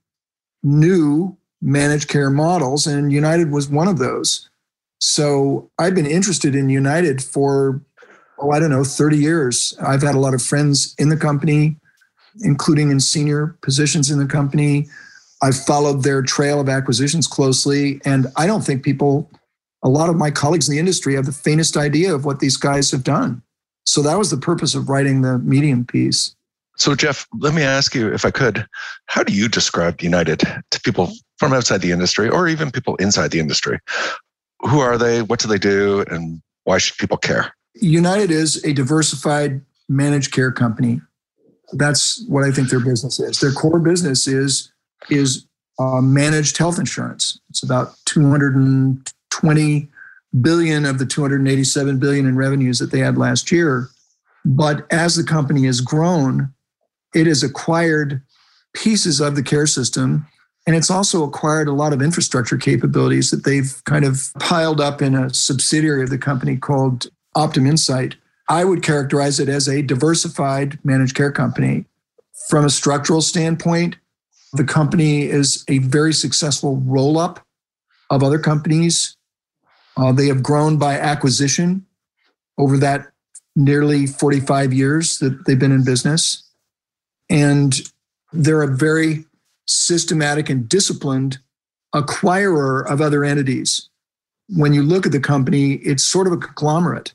new 0.62 1.36
managed 1.60 2.08
care 2.08 2.30
models. 2.30 2.86
And 2.86 3.12
United 3.12 3.50
was 3.50 3.68
one 3.68 3.88
of 3.88 3.98
those. 3.98 4.48
So 5.00 5.70
I've 5.78 5.94
been 5.94 6.06
interested 6.06 6.54
in 6.54 6.70
United 6.70 7.22
for, 7.22 7.82
oh, 8.38 8.52
I 8.52 8.58
don't 8.58 8.70
know, 8.70 8.84
30 8.84 9.18
years. 9.18 9.76
I've 9.82 10.02
had 10.02 10.14
a 10.14 10.18
lot 10.18 10.32
of 10.32 10.40
friends 10.40 10.94
in 10.98 11.10
the 11.10 11.16
company 11.16 11.76
including 12.42 12.90
in 12.90 13.00
senior 13.00 13.56
positions 13.62 14.10
in 14.10 14.18
the 14.18 14.26
company. 14.26 14.88
I've 15.42 15.56
followed 15.56 16.02
their 16.02 16.22
trail 16.22 16.60
of 16.60 16.68
acquisitions 16.68 17.26
closely, 17.26 18.00
and 18.04 18.26
I 18.36 18.46
don't 18.46 18.62
think 18.62 18.82
people, 18.82 19.30
a 19.82 19.88
lot 19.88 20.10
of 20.10 20.16
my 20.16 20.30
colleagues 20.30 20.68
in 20.68 20.72
the 20.72 20.78
industry, 20.78 21.14
have 21.14 21.26
the 21.26 21.32
faintest 21.32 21.76
idea 21.76 22.14
of 22.14 22.24
what 22.24 22.40
these 22.40 22.56
guys 22.56 22.90
have 22.90 23.04
done. 23.04 23.42
So 23.84 24.02
that 24.02 24.18
was 24.18 24.30
the 24.30 24.36
purpose 24.36 24.74
of 24.74 24.88
writing 24.88 25.22
the 25.22 25.38
Medium 25.38 25.84
piece. 25.84 26.34
So, 26.76 26.94
Jeff, 26.94 27.26
let 27.38 27.54
me 27.54 27.62
ask 27.62 27.94
you, 27.94 28.12
if 28.12 28.24
I 28.24 28.30
could, 28.30 28.66
how 29.06 29.22
do 29.22 29.34
you 29.34 29.48
describe 29.48 30.00
United 30.00 30.40
to 30.70 30.80
people 30.80 31.12
from 31.38 31.52
outside 31.52 31.82
the 31.82 31.92
industry 31.92 32.28
or 32.28 32.48
even 32.48 32.70
people 32.70 32.96
inside 32.96 33.30
the 33.30 33.40
industry? 33.40 33.78
Who 34.60 34.80
are 34.80 34.96
they? 34.96 35.22
What 35.22 35.40
do 35.40 35.48
they 35.48 35.58
do? 35.58 36.04
And 36.10 36.40
why 36.64 36.78
should 36.78 36.96
people 36.96 37.16
care? 37.16 37.54
United 37.74 38.30
is 38.30 38.62
a 38.64 38.72
diversified 38.72 39.60
managed 39.88 40.32
care 40.32 40.52
company 40.52 41.00
that's 41.72 42.24
what 42.28 42.44
I 42.44 42.50
think 42.50 42.68
their 42.68 42.80
business 42.80 43.20
is. 43.20 43.40
Their 43.40 43.52
core 43.52 43.80
business 43.80 44.26
is 44.26 44.72
is 45.08 45.46
uh, 45.78 46.00
managed 46.00 46.58
health 46.58 46.78
insurance. 46.78 47.40
It's 47.48 47.62
about 47.62 47.94
220 48.06 49.88
billion 50.40 50.84
of 50.84 50.98
the 50.98 51.06
287 51.06 51.98
billion 51.98 52.26
in 52.26 52.36
revenues 52.36 52.78
that 52.78 52.90
they 52.90 52.98
had 52.98 53.18
last 53.18 53.50
year. 53.50 53.88
But 54.44 54.86
as 54.92 55.16
the 55.16 55.24
company 55.24 55.66
has 55.66 55.80
grown, 55.80 56.52
it 57.14 57.26
has 57.26 57.42
acquired 57.42 58.22
pieces 58.74 59.20
of 59.20 59.34
the 59.36 59.42
care 59.42 59.66
system 59.66 60.26
and 60.66 60.76
it's 60.76 60.90
also 60.90 61.24
acquired 61.24 61.68
a 61.68 61.72
lot 61.72 61.92
of 61.92 62.02
infrastructure 62.02 62.56
capabilities 62.56 63.30
that 63.30 63.44
they've 63.44 63.82
kind 63.84 64.04
of 64.04 64.30
piled 64.38 64.80
up 64.80 65.00
in 65.00 65.14
a 65.14 65.32
subsidiary 65.32 66.02
of 66.02 66.10
the 66.10 66.18
company 66.18 66.56
called 66.56 67.06
Optum 67.36 67.66
Insight. 67.66 68.16
I 68.50 68.64
would 68.64 68.82
characterize 68.82 69.38
it 69.38 69.48
as 69.48 69.68
a 69.68 69.80
diversified 69.80 70.76
managed 70.84 71.14
care 71.14 71.30
company. 71.30 71.84
From 72.48 72.64
a 72.64 72.70
structural 72.70 73.22
standpoint, 73.22 73.96
the 74.54 74.64
company 74.64 75.22
is 75.22 75.64
a 75.68 75.78
very 75.78 76.12
successful 76.12 76.78
roll 76.78 77.16
up 77.16 77.46
of 78.10 78.24
other 78.24 78.40
companies. 78.40 79.16
Uh, 79.96 80.10
they 80.10 80.26
have 80.26 80.42
grown 80.42 80.78
by 80.78 80.98
acquisition 80.98 81.86
over 82.58 82.76
that 82.78 83.12
nearly 83.54 84.08
45 84.08 84.72
years 84.72 85.20
that 85.20 85.46
they've 85.46 85.58
been 85.58 85.70
in 85.70 85.84
business. 85.84 86.42
And 87.28 87.72
they're 88.32 88.62
a 88.62 88.76
very 88.76 89.26
systematic 89.66 90.50
and 90.50 90.68
disciplined 90.68 91.38
acquirer 91.94 92.84
of 92.90 93.00
other 93.00 93.24
entities. 93.24 93.88
When 94.48 94.72
you 94.72 94.82
look 94.82 95.06
at 95.06 95.12
the 95.12 95.20
company, 95.20 95.74
it's 95.74 96.04
sort 96.04 96.26
of 96.26 96.32
a 96.32 96.36
conglomerate 96.36 97.14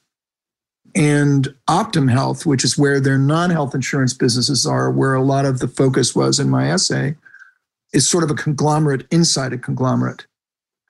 and 0.96 1.54
Optum 1.70 2.10
Health, 2.10 2.46
which 2.46 2.64
is 2.64 2.78
where 2.78 3.00
their 3.00 3.18
non 3.18 3.50
health 3.50 3.76
insurance 3.76 4.14
businesses 4.14 4.66
are, 4.66 4.90
where 4.90 5.14
a 5.14 5.22
lot 5.22 5.46
of 5.46 5.60
the 5.60 5.68
focus 5.68 6.16
was 6.16 6.40
in 6.40 6.50
my 6.50 6.72
essay, 6.72 7.16
is 7.94 8.10
sort 8.10 8.24
of 8.24 8.32
a 8.32 8.36
conglomerate 8.36 9.06
inside 9.12 9.54
a 9.54 9.58
conglomerate. 9.58 10.26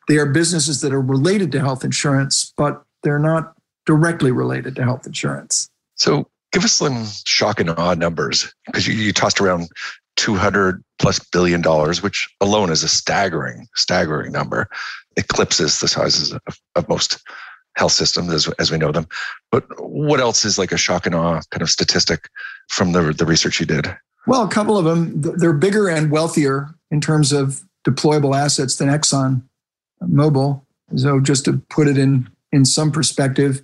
They 0.08 0.18
are 0.18 0.28
businesses 0.28 0.82
that 0.82 0.94
are 0.94 1.02
related 1.02 1.52
to 1.54 1.60
health 1.60 1.84
insurance, 1.84 2.54
but 2.56 2.84
they're 3.02 3.20
not 3.20 3.56
directly 3.88 4.32
related 4.32 4.76
to 4.76 4.84
health 4.84 5.08
insurance. 5.08 5.70
So 5.96 6.28
give 6.52 6.64
us 6.64 6.74
some 6.74 7.06
shock 7.26 7.60
and 7.60 7.72
awe 7.72 7.96
numbers 7.96 8.54
because 8.68 8.88
you, 8.88 8.94
you 8.94 9.12
tossed 9.12 9.42
around 9.42 9.68
200 10.18 10.84
plus 11.00 11.20
billion 11.20 11.62
dollars, 11.62 12.04
which 12.04 12.28
alone 12.42 12.72
is 12.72 12.84
a 12.84 12.88
staggering, 12.88 13.68
staggering 13.76 14.32
number, 14.32 14.68
eclipses 15.18 15.80
the 15.80 15.88
sizes 15.88 16.32
of, 16.32 16.42
of 16.76 16.88
most 16.88 17.20
health 17.76 17.92
systems 17.92 18.34
as, 18.34 18.48
as 18.60 18.72
we 18.72 18.78
know 18.78 18.92
them. 18.92 19.08
But 19.52 19.66
what 19.80 20.20
else 20.20 20.46
is 20.46 20.58
like 20.58 20.72
a 20.72 20.78
shock 20.78 21.06
and 21.06 21.16
awe 21.16 21.42
kind 21.52 21.62
of 21.62 21.70
statistic 21.70 22.30
from 22.70 22.92
the, 22.94 23.14
the 23.14 23.26
research 23.26 23.60
you 23.60 23.66
did? 23.66 23.96
Well, 24.28 24.44
a 24.44 24.50
couple 24.50 24.78
of 24.78 24.86
them. 24.86 25.22
They're 25.22 25.54
bigger 25.54 25.88
and 25.88 26.10
wealthier 26.10 26.70
in 26.90 27.02
terms 27.02 27.32
of 27.32 27.62
deployable 27.86 28.36
assets 28.36 28.76
than 28.78 28.90
Exxon 28.90 29.44
Mobil. 30.02 30.62
So 30.96 31.20
just 31.20 31.46
to 31.46 31.62
put 31.70 31.88
it 31.88 31.98
in 31.98 32.30
in 32.52 32.66
some 32.66 32.92
perspective, 32.92 33.62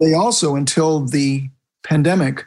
they 0.00 0.12
also 0.12 0.54
until 0.54 1.04
the 1.04 1.48
pandemic 1.82 2.46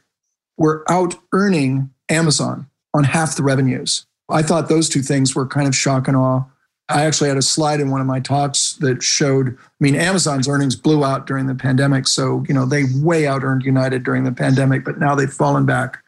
were 0.57 0.85
out 0.89 1.15
earning 1.33 1.89
Amazon 2.09 2.67
on 2.93 3.03
half 3.03 3.35
the 3.35 3.43
revenues. 3.43 4.05
I 4.29 4.43
thought 4.43 4.69
those 4.69 4.89
two 4.89 5.01
things 5.01 5.35
were 5.35 5.47
kind 5.47 5.67
of 5.67 5.75
shock 5.75 6.07
and 6.07 6.15
awe. 6.15 6.43
I 6.91 7.05
actually 7.05 7.29
had 7.29 7.37
a 7.37 7.41
slide 7.41 7.79
in 7.79 7.89
one 7.89 8.01
of 8.01 8.07
my 8.07 8.19
talks 8.19 8.73
that 8.75 9.01
showed, 9.01 9.49
I 9.49 9.67
mean, 9.79 9.95
Amazon's 9.95 10.47
earnings 10.47 10.75
blew 10.75 11.03
out 11.03 11.27
during 11.27 11.47
the 11.47 11.55
pandemic. 11.55 12.07
So, 12.07 12.43
you 12.47 12.53
know, 12.53 12.65
they 12.65 12.83
way 12.95 13.27
out 13.27 13.43
earned 13.43 13.63
United 13.63 14.03
during 14.03 14.23
the 14.23 14.31
pandemic, 14.31 14.85
but 14.85 14.99
now 14.99 15.15
they've 15.15 15.31
fallen 15.31 15.65
back. 15.65 16.03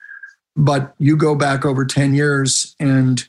But 0.56 0.94
you 1.00 1.18
go 1.18 1.36
back 1.36 1.66
over 1.66 1.86
10 1.86 2.14
years 2.14 2.76
and 2.80 3.28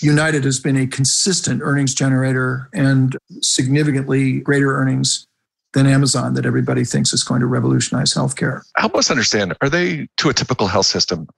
United 0.00 0.44
has 0.44 0.58
been 0.58 0.76
a 0.76 0.86
consistent 0.86 1.62
earnings 1.62 1.94
generator 1.94 2.68
and 2.72 3.16
significantly 3.40 4.40
greater 4.40 4.76
earnings 4.76 5.26
than 5.72 5.86
Amazon 5.86 6.34
that 6.34 6.46
everybody 6.46 6.84
thinks 6.84 7.12
is 7.12 7.22
going 7.22 7.40
to 7.40 7.46
revolutionize 7.46 8.14
healthcare. 8.14 8.62
Help 8.76 8.94
us 8.96 9.10
understand 9.10 9.54
are 9.60 9.68
they, 9.68 10.08
to 10.16 10.28
a 10.28 10.34
typical 10.34 10.66
health 10.66 10.86
system, 10.86 11.28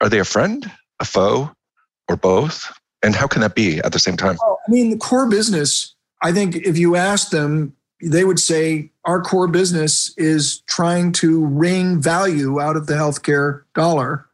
are 0.00 0.08
they 0.08 0.18
a 0.18 0.24
friend, 0.24 0.70
a 1.00 1.04
foe, 1.04 1.50
or 2.08 2.16
both? 2.16 2.72
And 3.04 3.14
how 3.14 3.26
can 3.26 3.42
that 3.42 3.54
be 3.54 3.78
at 3.80 3.92
the 3.92 3.98
same 3.98 4.16
time? 4.16 4.38
Well, 4.40 4.58
I 4.66 4.70
mean, 4.70 4.90
the 4.90 4.96
core 4.96 5.28
business, 5.28 5.94
I 6.22 6.32
think 6.32 6.56
if 6.56 6.78
you 6.78 6.96
ask 6.96 7.30
them, 7.30 7.76
they 8.02 8.24
would 8.24 8.38
say 8.38 8.90
our 9.04 9.20
core 9.20 9.46
business 9.46 10.12
is 10.16 10.60
trying 10.66 11.12
to 11.12 11.44
wring 11.44 12.00
value 12.00 12.60
out 12.60 12.76
of 12.76 12.86
the 12.86 12.94
healthcare 12.94 13.62
dollar. 13.74 14.26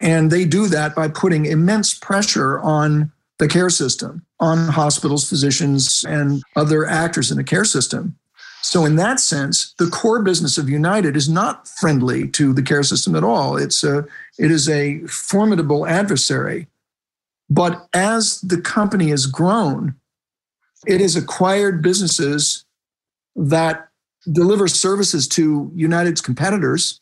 And 0.00 0.30
they 0.30 0.44
do 0.44 0.66
that 0.68 0.94
by 0.94 1.08
putting 1.08 1.46
immense 1.46 1.94
pressure 1.94 2.58
on 2.60 3.12
the 3.38 3.48
care 3.48 3.70
system, 3.70 4.24
on 4.40 4.68
hospitals, 4.68 5.28
physicians, 5.28 6.04
and 6.08 6.42
other 6.54 6.86
actors 6.86 7.30
in 7.30 7.36
the 7.36 7.44
care 7.44 7.64
system. 7.64 8.16
So, 8.62 8.84
in 8.84 8.96
that 8.96 9.20
sense, 9.20 9.74
the 9.78 9.86
core 9.86 10.22
business 10.22 10.58
of 10.58 10.68
United 10.68 11.16
is 11.16 11.28
not 11.28 11.68
friendly 11.68 12.28
to 12.30 12.52
the 12.52 12.62
care 12.62 12.82
system 12.82 13.14
at 13.14 13.22
all. 13.22 13.56
It's 13.56 13.84
a, 13.84 14.06
it 14.38 14.50
is 14.50 14.68
a 14.68 15.00
formidable 15.06 15.86
adversary. 15.86 16.66
But 17.48 17.86
as 17.92 18.40
the 18.40 18.60
company 18.60 19.08
has 19.08 19.26
grown, 19.26 19.94
it 20.86 21.00
has 21.00 21.16
acquired 21.16 21.82
businesses 21.82 22.64
that 23.34 23.88
deliver 24.30 24.66
services 24.66 25.28
to 25.28 25.70
United's 25.74 26.20
competitors. 26.20 27.00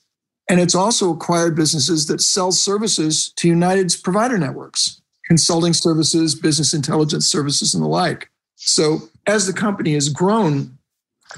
And 0.48 0.60
it's 0.60 0.74
also 0.74 1.10
acquired 1.10 1.56
businesses 1.56 2.06
that 2.06 2.20
sell 2.20 2.52
services 2.52 3.32
to 3.36 3.48
United's 3.48 3.96
provider 3.96 4.36
networks, 4.36 5.00
consulting 5.26 5.72
services, 5.72 6.34
business 6.34 6.74
intelligence 6.74 7.26
services, 7.26 7.74
and 7.74 7.82
the 7.82 7.88
like. 7.88 8.28
So 8.56 9.08
as 9.26 9.46
the 9.46 9.52
company 9.54 9.94
has 9.94 10.10
grown, 10.10 10.76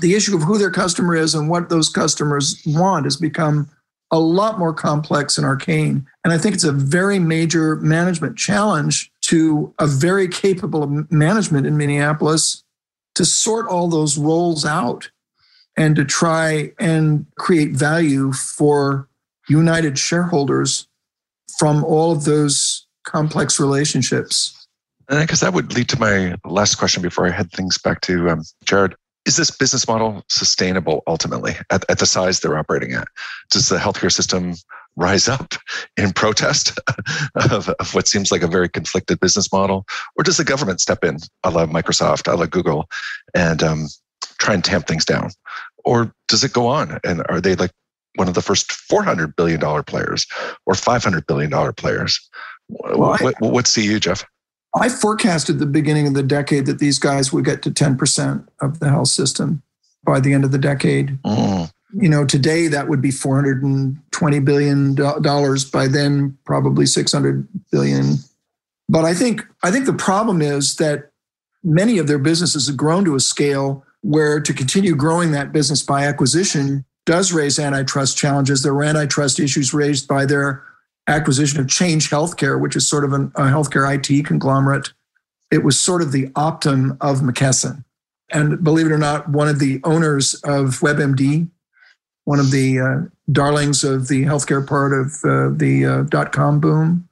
the 0.01 0.15
issue 0.15 0.35
of 0.35 0.43
who 0.43 0.59
their 0.59 0.71
customer 0.71 1.15
is 1.15 1.35
and 1.35 1.49
what 1.49 1.69
those 1.69 1.89
customers 1.89 2.61
want 2.67 3.07
has 3.07 3.17
become 3.17 3.71
a 4.11 4.21
lot 4.21 4.59
more 4.59 4.73
complex 4.73 5.37
and 5.37 5.47
arcane. 5.47 6.07
And 6.25 6.33
I 6.33 6.39
think 6.39 6.55
it's 6.55 6.65
a 6.65 6.73
very 6.73 7.19
major 7.19 7.77
management 7.77 8.37
challenge 8.37 9.11
to 9.23 9.75
a 9.79 9.87
very 9.87 10.29
capable 10.29 11.05
management 11.11 11.67
in 11.67 11.77
Minneapolis 11.77 12.63
to 13.17 13.25
sort 13.25 13.67
all 13.67 13.89
those 13.89 14.17
roles 14.17 14.65
out 14.65 15.11
and 15.77 15.97
to 15.97 16.05
try 16.05 16.73
and 16.79 17.27
create 17.37 17.73
value 17.73 18.33
for 18.33 19.09
United 19.49 19.99
shareholders 19.99 20.87
from 21.59 21.85
all 21.85 22.13
of 22.13 22.25
those 22.25 22.87
complex 23.05 23.59
relationships. 23.59 24.67
And 25.09 25.19
I 25.19 25.27
guess 25.27 25.41
that 25.41 25.53
would 25.53 25.75
lead 25.75 25.89
to 25.91 26.01
my 26.01 26.37
last 26.45 26.77
question 26.77 27.03
before 27.03 27.27
I 27.27 27.31
head 27.31 27.53
things 27.53 27.79
back 27.79 28.01
to 28.03 28.31
um, 28.31 28.43
Jared. 28.65 28.95
Is 29.27 29.37
this 29.37 29.51
business 29.51 29.89
model 29.89 30.23
sustainable 30.29 31.03
ultimately 31.07 31.57
at, 31.71 31.85
at 31.91 31.99
the 31.99 32.07
size 32.07 32.41
they're 32.41 32.57
operating 32.57 32.93
at? 32.93 33.09
Does 33.51 33.69
the 33.69 33.77
healthcare 33.77 34.13
system 34.13 34.55
rise 34.97 35.29
up 35.29 35.55
in 35.97 36.13
protest 36.13 36.79
of, 37.35 37.69
of, 37.69 37.95
what 37.95 38.09
seems 38.09 38.31
like 38.31 38.43
a 38.43 38.49
very 38.49 38.69
conflicted 38.69 39.21
business 39.21 39.53
model? 39.53 39.85
Or 40.17 40.23
does 40.23 40.37
the 40.37 40.45
government 40.45 40.81
step 40.81 41.05
in, 41.05 41.19
a 41.45 41.51
la 41.51 41.67
Microsoft, 41.67 42.33
a 42.33 42.37
la 42.37 42.47
Google, 42.47 42.89
and 43.35 43.63
um, 43.63 43.89
try 44.39 44.55
and 44.55 44.65
tamp 44.65 44.87
things 44.87 45.05
down? 45.05 45.31
Or 45.85 46.13
does 46.29 46.45
it 46.45 46.53
go 46.53 46.67
on? 46.67 46.99
And 47.05 47.23
are 47.29 47.41
they 47.41 47.57
like 47.57 47.73
one 48.17 48.29
of 48.29 48.35
the 48.35 48.43
first 48.43 48.71
$400 48.71 49.37
billion 49.37 49.61
players 49.85 50.27
or 50.67 50.75
$500 50.75 51.27
billion 51.27 51.73
players? 51.75 52.29
Well, 52.69 52.99
what, 52.99 53.23
I, 53.23 53.33
you, 53.83 54.01
Jeff? 54.01 54.25
I 54.75 54.89
forecasted 54.89 55.59
the 55.59 55.67
beginning 55.67 56.07
of 56.07 56.15
the 56.15 56.23
decade 56.23 56.67
that 56.67 56.79
these 56.79 56.99
guys 56.99 57.33
would 57.33 57.45
get 57.45 57.63
to 57.63 57.71
10% 57.71 58.47
of 58.61 58.79
the 58.79 58.91
health 58.91 59.09
system 59.09 59.63
by 60.05 60.21
the 60.21 60.33
end 60.33 60.45
of 60.45 60.53
the 60.53 60.59
decade. 60.59 61.19
Mm. 61.23 61.71
You 61.95 62.09
know, 62.09 62.25
today 62.25 62.69
that 62.69 62.89
would 62.89 63.01
be 63.01 63.11
420 63.11 64.39
billion 64.41 64.95
dollars. 64.95 65.65
By 65.65 65.89
then, 65.89 66.37
probably 66.45 66.85
600 66.85 67.49
billion. 67.71 68.17
But 68.89 69.05
I 69.05 69.15
think 69.15 69.43
I 69.63 69.71
think 69.71 69.87
the 69.87 69.93
problem 69.93 70.43
is 70.43 70.77
that 70.77 71.11
many 71.63 71.99
of 71.99 72.07
their 72.07 72.19
businesses 72.19 72.67
have 72.67 72.77
grown 72.77 73.05
to 73.05 73.15
a 73.15 73.21
scale 73.21 73.85
where 74.03 74.41
to 74.41 74.53
continue 74.53 74.95
growing 74.95 75.33
that 75.33 75.53
business 75.53 75.83
by 75.83 76.05
acquisition 76.05 76.85
does 77.07 77.33
raise 77.33 77.59
antitrust 77.59 78.17
challenges. 78.17 78.63
There 78.63 78.75
were 78.75 78.85
antitrust 78.85 79.41
issues 79.41 79.73
raised 79.73 80.07
by 80.07 80.27
their 80.27 80.63
acquisition 81.09 81.61
of 81.61 81.69
Change 81.69 82.11
Healthcare, 82.11 82.61
which 82.61 82.77
is 82.77 82.89
sort 82.89 83.05
of 83.05 83.13
an, 83.13 83.33
a 83.37 83.43
healthcare 83.43 83.87
IT 83.95 84.27
conglomerate. 84.27 84.93
It 85.51 85.63
was 85.63 85.79
sort 85.79 86.03
of 86.03 86.13
the 86.13 86.29
Optum 86.31 86.97
of 87.01 87.21
McKesson. 87.21 87.85
And 88.31 88.63
believe 88.65 88.87
it 88.87 88.93
or 88.93 88.99
not, 88.99 89.29
one 89.29 89.47
of 89.49 89.61
the 89.61 89.81
owners 89.85 90.35
of 90.43 90.81
WebMD, 90.81 91.49
one 92.25 92.41
of 92.41 92.51
the 92.51 92.81
uh, 92.81 92.97
darlings 93.31 93.85
of 93.85 94.09
the 94.09 94.25
healthcare 94.25 94.67
part 94.67 94.93
of 94.93 95.25
uh, 95.25 95.57
the 95.57 95.85
uh, 95.87 96.03
dot 96.03 96.33
com 96.33 96.59
boom, 96.59 97.09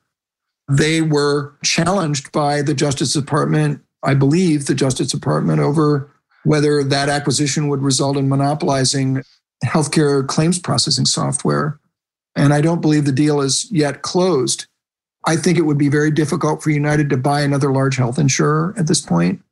they 0.68 1.00
were 1.00 1.54
challenged 1.62 2.32
by 2.32 2.62
the 2.62 2.74
Justice 2.74 3.12
Department, 3.12 3.80
I 4.02 4.14
believe 4.14 4.66
the 4.66 4.74
Justice 4.74 5.12
Department, 5.12 5.60
over 5.60 6.10
whether 6.42 6.82
that 6.82 7.08
acquisition 7.08 7.68
would 7.68 7.82
result 7.82 8.16
in 8.16 8.28
monopolizing 8.28 9.22
healthcare 9.64 10.26
claims 10.26 10.58
processing 10.58 11.06
software 11.06 11.78
and 12.36 12.52
I 12.52 12.60
don't 12.60 12.80
believe 12.80 13.04
the 13.04 13.12
deal 13.12 13.40
is 13.40 13.70
yet 13.70 14.02
closed. 14.02 14.66
I 15.26 15.36
think 15.36 15.58
it 15.58 15.62
would 15.62 15.78
be 15.78 15.88
very 15.88 16.10
difficult 16.10 16.62
for 16.62 16.70
United 16.70 17.08
to 17.10 17.16
buy 17.16 17.40
another 17.40 17.72
large 17.72 17.96
health 17.96 18.18
insurer 18.18 18.74
at 18.76 18.86
this 18.86 19.00
point, 19.00 19.42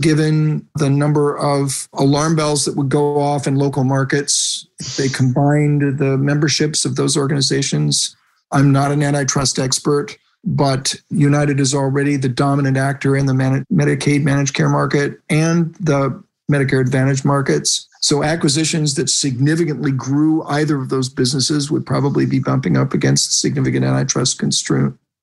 given 0.00 0.66
the 0.76 0.88
number 0.88 1.36
of 1.36 1.88
alarm 1.92 2.34
bells 2.36 2.64
that 2.64 2.76
would 2.76 2.88
go 2.88 3.20
off 3.20 3.46
in 3.46 3.56
local 3.56 3.84
markets. 3.84 4.66
They 4.96 5.08
combined 5.08 5.98
the 5.98 6.16
memberships 6.16 6.84
of 6.84 6.96
those 6.96 7.16
organizations, 7.16 8.16
I'm 8.52 8.70
not 8.70 8.92
an 8.92 9.02
antitrust 9.02 9.58
expert, 9.58 10.16
but 10.44 10.94
United 11.10 11.60
is 11.60 11.74
already 11.74 12.16
the 12.16 12.28
dominant 12.28 12.76
actor 12.76 13.16
in 13.16 13.26
the 13.26 13.32
Medicaid 13.32 14.22
managed 14.22 14.54
care 14.54 14.68
market 14.68 15.20
and 15.30 15.74
the 15.76 16.22
Medicare 16.50 16.80
Advantage 16.80 17.24
markets. 17.24 17.88
So 18.02 18.24
acquisitions 18.24 18.96
that 18.96 19.08
significantly 19.08 19.92
grew 19.92 20.42
either 20.44 20.76
of 20.76 20.88
those 20.88 21.08
businesses 21.08 21.70
would 21.70 21.86
probably 21.86 22.26
be 22.26 22.40
bumping 22.40 22.76
up 22.76 22.92
against 22.92 23.40
significant 23.40 23.84
antitrust 23.84 24.42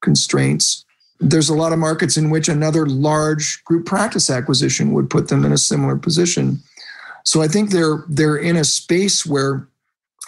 constraints. 0.02 0.86
There's 1.20 1.50
a 1.50 1.54
lot 1.56 1.74
of 1.74 1.80
markets 1.80 2.16
in 2.16 2.30
which 2.30 2.48
another 2.48 2.86
large 2.86 3.62
group 3.66 3.86
practice 3.86 4.30
acquisition 4.30 4.94
would 4.94 5.10
put 5.10 5.28
them 5.28 5.44
in 5.44 5.52
a 5.52 5.58
similar 5.58 5.98
position. 5.98 6.60
So 7.26 7.42
I 7.42 7.50
think 7.50 7.72
they're 7.72 8.06
they're 8.08 8.38
in 8.38 8.56
a 8.56 8.64
space 8.64 9.26
where 9.26 9.68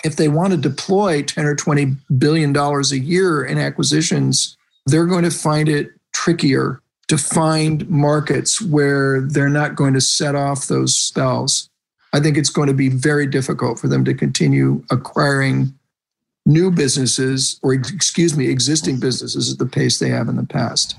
if 0.03 0.17
they 0.17 0.27
want 0.27 0.51
to 0.51 0.57
deploy 0.57 1.23
10 1.23 1.45
or 1.45 1.55
20 1.55 1.95
billion 2.17 2.51
dollars 2.51 2.91
a 2.91 2.99
year 2.99 3.45
in 3.45 3.59
acquisitions, 3.59 4.57
they're 4.85 5.05
going 5.05 5.23
to 5.23 5.31
find 5.31 5.69
it 5.69 5.91
trickier 6.11 6.81
to 7.07 7.17
find 7.17 7.89
markets 7.89 8.61
where 8.61 9.21
they're 9.21 9.47
not 9.47 9.75
going 9.75 9.93
to 9.93 10.01
set 10.01 10.35
off 10.35 10.67
those 10.67 10.97
spells. 10.97 11.69
I 12.13 12.19
think 12.19 12.37
it's 12.37 12.49
going 12.49 12.67
to 12.67 12.73
be 12.73 12.89
very 12.89 13.25
difficult 13.25 13.79
for 13.79 13.87
them 13.87 14.03
to 14.05 14.13
continue 14.13 14.83
acquiring 14.89 15.73
new 16.45 16.71
businesses 16.71 17.59
or, 17.63 17.73
excuse 17.73 18.35
me, 18.35 18.49
existing 18.49 18.99
businesses 18.99 19.51
at 19.51 19.59
the 19.59 19.65
pace 19.65 19.99
they 19.99 20.09
have 20.09 20.27
in 20.27 20.35
the 20.35 20.45
past. 20.45 20.97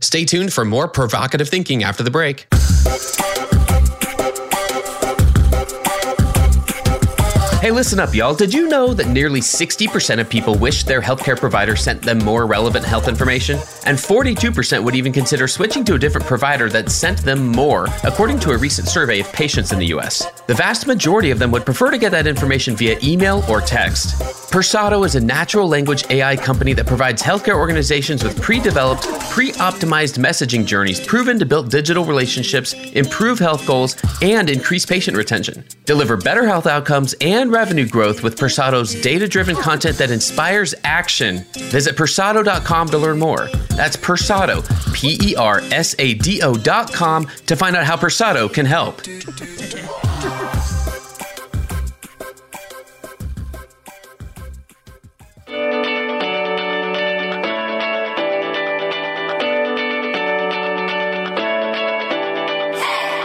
Stay 0.00 0.24
tuned 0.24 0.52
for 0.52 0.64
more 0.64 0.88
provocative 0.88 1.48
thinking 1.48 1.82
after 1.82 2.02
the 2.02 2.10
break. 2.10 2.46
Hey, 7.64 7.70
listen 7.70 7.98
up, 7.98 8.14
y'all. 8.14 8.34
Did 8.34 8.52
you 8.52 8.68
know 8.68 8.92
that 8.92 9.08
nearly 9.08 9.40
60% 9.40 10.20
of 10.20 10.28
people 10.28 10.54
wish 10.54 10.84
their 10.84 11.00
healthcare 11.00 11.34
provider 11.34 11.76
sent 11.76 12.02
them 12.02 12.18
more 12.18 12.44
relevant 12.44 12.84
health 12.84 13.08
information? 13.08 13.56
And 13.86 13.96
42% 13.96 14.84
would 14.84 14.94
even 14.94 15.14
consider 15.14 15.48
switching 15.48 15.82
to 15.86 15.94
a 15.94 15.98
different 15.98 16.26
provider 16.26 16.68
that 16.68 16.90
sent 16.90 17.22
them 17.22 17.48
more, 17.48 17.88
according 18.02 18.38
to 18.40 18.50
a 18.50 18.58
recent 18.58 18.88
survey 18.88 19.20
of 19.20 19.32
patients 19.32 19.72
in 19.72 19.78
the 19.78 19.86
US. 19.94 20.26
The 20.46 20.52
vast 20.52 20.86
majority 20.86 21.30
of 21.30 21.38
them 21.38 21.50
would 21.52 21.64
prefer 21.64 21.90
to 21.90 21.96
get 21.96 22.10
that 22.10 22.26
information 22.26 22.76
via 22.76 22.98
email 23.02 23.42
or 23.48 23.62
text. 23.62 24.43
Persado 24.54 25.04
is 25.04 25.16
a 25.16 25.20
natural 25.20 25.66
language 25.66 26.04
AI 26.10 26.36
company 26.36 26.74
that 26.74 26.86
provides 26.86 27.20
healthcare 27.20 27.56
organizations 27.56 28.22
with 28.22 28.40
pre 28.40 28.60
developed, 28.60 29.02
pre 29.28 29.50
optimized 29.54 30.16
messaging 30.16 30.64
journeys 30.64 31.04
proven 31.04 31.40
to 31.40 31.44
build 31.44 31.72
digital 31.72 32.04
relationships, 32.04 32.72
improve 32.92 33.40
health 33.40 33.66
goals, 33.66 33.96
and 34.22 34.48
increase 34.48 34.86
patient 34.86 35.16
retention. 35.16 35.64
Deliver 35.86 36.16
better 36.16 36.46
health 36.46 36.68
outcomes 36.68 37.16
and 37.20 37.50
revenue 37.50 37.88
growth 37.88 38.22
with 38.22 38.38
Persado's 38.38 38.94
data 39.02 39.26
driven 39.26 39.56
content 39.56 39.98
that 39.98 40.12
inspires 40.12 40.72
action. 40.84 41.44
Visit 41.54 41.96
Persado.com 41.96 42.88
to 42.90 42.98
learn 42.98 43.18
more. 43.18 43.48
That's 43.70 43.96
Persado, 43.96 44.62
P 44.94 45.18
E 45.20 45.34
R 45.34 45.62
S 45.72 45.96
A 45.98 46.14
D 46.14 46.42
O.com, 46.42 47.26
to 47.46 47.56
find 47.56 47.74
out 47.74 47.86
how 47.86 47.96
Persado 47.96 48.52
can 48.54 48.66
help. 48.66 49.02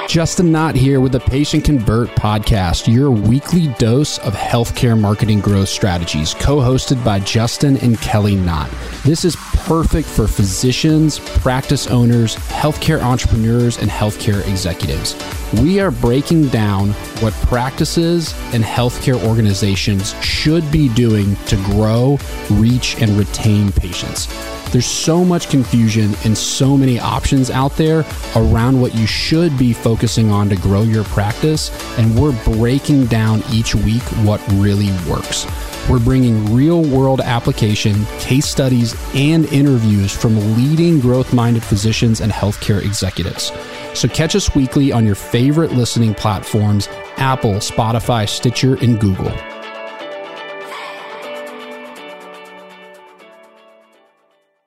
Justin 0.10 0.52
Knott 0.52 0.74
here 0.74 1.00
with 1.02 1.12
the 1.12 1.20
Patient 1.20 1.64
Convert 1.64 2.10
podcast, 2.10 2.92
your 2.92 3.12
weekly 3.12 3.68
dose 3.78 4.18
of 4.18 4.34
healthcare 4.34 5.00
marketing 5.00 5.40
growth 5.40 5.70
strategies, 5.70 6.34
co 6.34 6.58
hosted 6.58 7.06
by 7.06 7.20
Justin 7.20 7.78
and 7.78 8.02
Kelly 8.02 8.36
Knott. 8.36 8.72
This 9.06 9.24
is 9.24 9.36
perfect 9.36 10.08
for 10.08 10.28
physicians, 10.28 11.20
practice 11.20 11.86
owners, 11.86 12.36
healthcare 12.36 13.04
entrepreneurs, 13.04 13.78
and 13.78 13.92
healthcare 13.92 14.42
executives. 14.50 15.14
We 15.58 15.80
are 15.80 15.90
breaking 15.90 16.50
down 16.50 16.92
what 17.22 17.34
practices 17.34 18.36
and 18.54 18.64
healthcare 18.64 19.20
organizations 19.26 20.14
should 20.24 20.72
be 20.72 20.90
doing 20.90 21.36
to 21.48 21.56
grow, 21.66 22.20
reach, 22.52 23.02
and 23.02 23.18
retain 23.18 23.72
patients. 23.72 24.28
There's 24.72 24.86
so 24.86 25.26
much 25.26 25.50
confusion 25.50 26.14
and 26.24 26.38
so 26.38 26.78
many 26.78 27.00
options 27.00 27.50
out 27.50 27.76
there 27.78 28.06
around 28.36 28.80
what 28.80 28.94
you 28.94 29.08
should 29.08 29.58
be 29.58 29.74
focusing 29.74 30.30
on 30.30 30.50
to 30.50 30.56
grow 30.56 30.84
your 30.84 31.04
practice, 31.06 31.72
and 31.98 32.16
we're 32.16 32.40
breaking 32.44 33.08
down 33.08 33.42
each 33.52 33.74
week 33.74 34.04
what 34.24 34.40
really 34.52 34.92
works. 35.10 35.48
We're 35.90 35.98
bringing 35.98 36.54
real 36.54 36.84
world 36.84 37.22
application, 37.22 38.06
case 38.20 38.46
studies, 38.46 38.96
and 39.16 39.46
interviews 39.46 40.16
from 40.16 40.38
leading 40.56 41.00
growth 41.00 41.34
minded 41.34 41.64
physicians 41.64 42.22
and 42.22 42.32
healthcare 42.32 42.86
executives. 42.86 43.52
So 43.94 44.08
catch 44.08 44.36
us 44.36 44.56
weekly 44.56 44.92
on 44.92 45.06
your 45.06 45.16
favorite 45.16 45.72
listening 45.72 46.14
platforms 46.14 46.88
Apple, 47.18 47.56
Spotify, 47.56 48.28
Stitcher, 48.28 48.76
and 48.76 49.00
Google. 49.00 49.32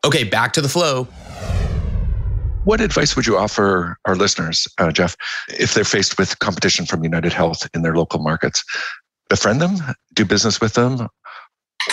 Okay, 0.04 0.24
back 0.24 0.52
to 0.54 0.60
the 0.60 0.68
flow. 0.68 1.04
What 2.64 2.80
advice 2.80 3.16
would 3.16 3.26
you 3.26 3.36
offer 3.36 3.96
our 4.04 4.14
listeners, 4.14 4.68
uh, 4.78 4.92
Jeff, 4.92 5.16
if 5.48 5.74
they're 5.74 5.84
faced 5.84 6.18
with 6.18 6.38
competition 6.38 6.86
from 6.86 7.02
United 7.02 7.32
Health 7.32 7.68
in 7.74 7.82
their 7.82 7.96
local 7.96 8.20
markets? 8.20 8.62
Befriend 9.28 9.60
them, 9.60 9.76
do 10.14 10.24
business 10.24 10.60
with 10.60 10.74
them, 10.74 11.08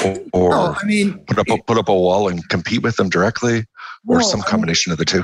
or, 0.04 0.18
or 0.34 0.50
well, 0.50 0.78
I 0.80 0.86
mean, 0.86 1.20
put 1.26 1.40
up 1.40 1.50
a, 1.50 1.58
put 1.64 1.78
up 1.78 1.88
a 1.88 1.94
wall 1.94 2.28
and 2.28 2.48
compete 2.50 2.84
with 2.84 2.98
them 2.98 3.10
directly, 3.10 3.60
or 4.08 4.18
well, 4.18 4.22
some 4.22 4.42
combination 4.42 4.92
I 4.92 4.94
mean, 4.94 4.94
of 4.96 5.00
the 5.00 5.06
two. 5.06 5.24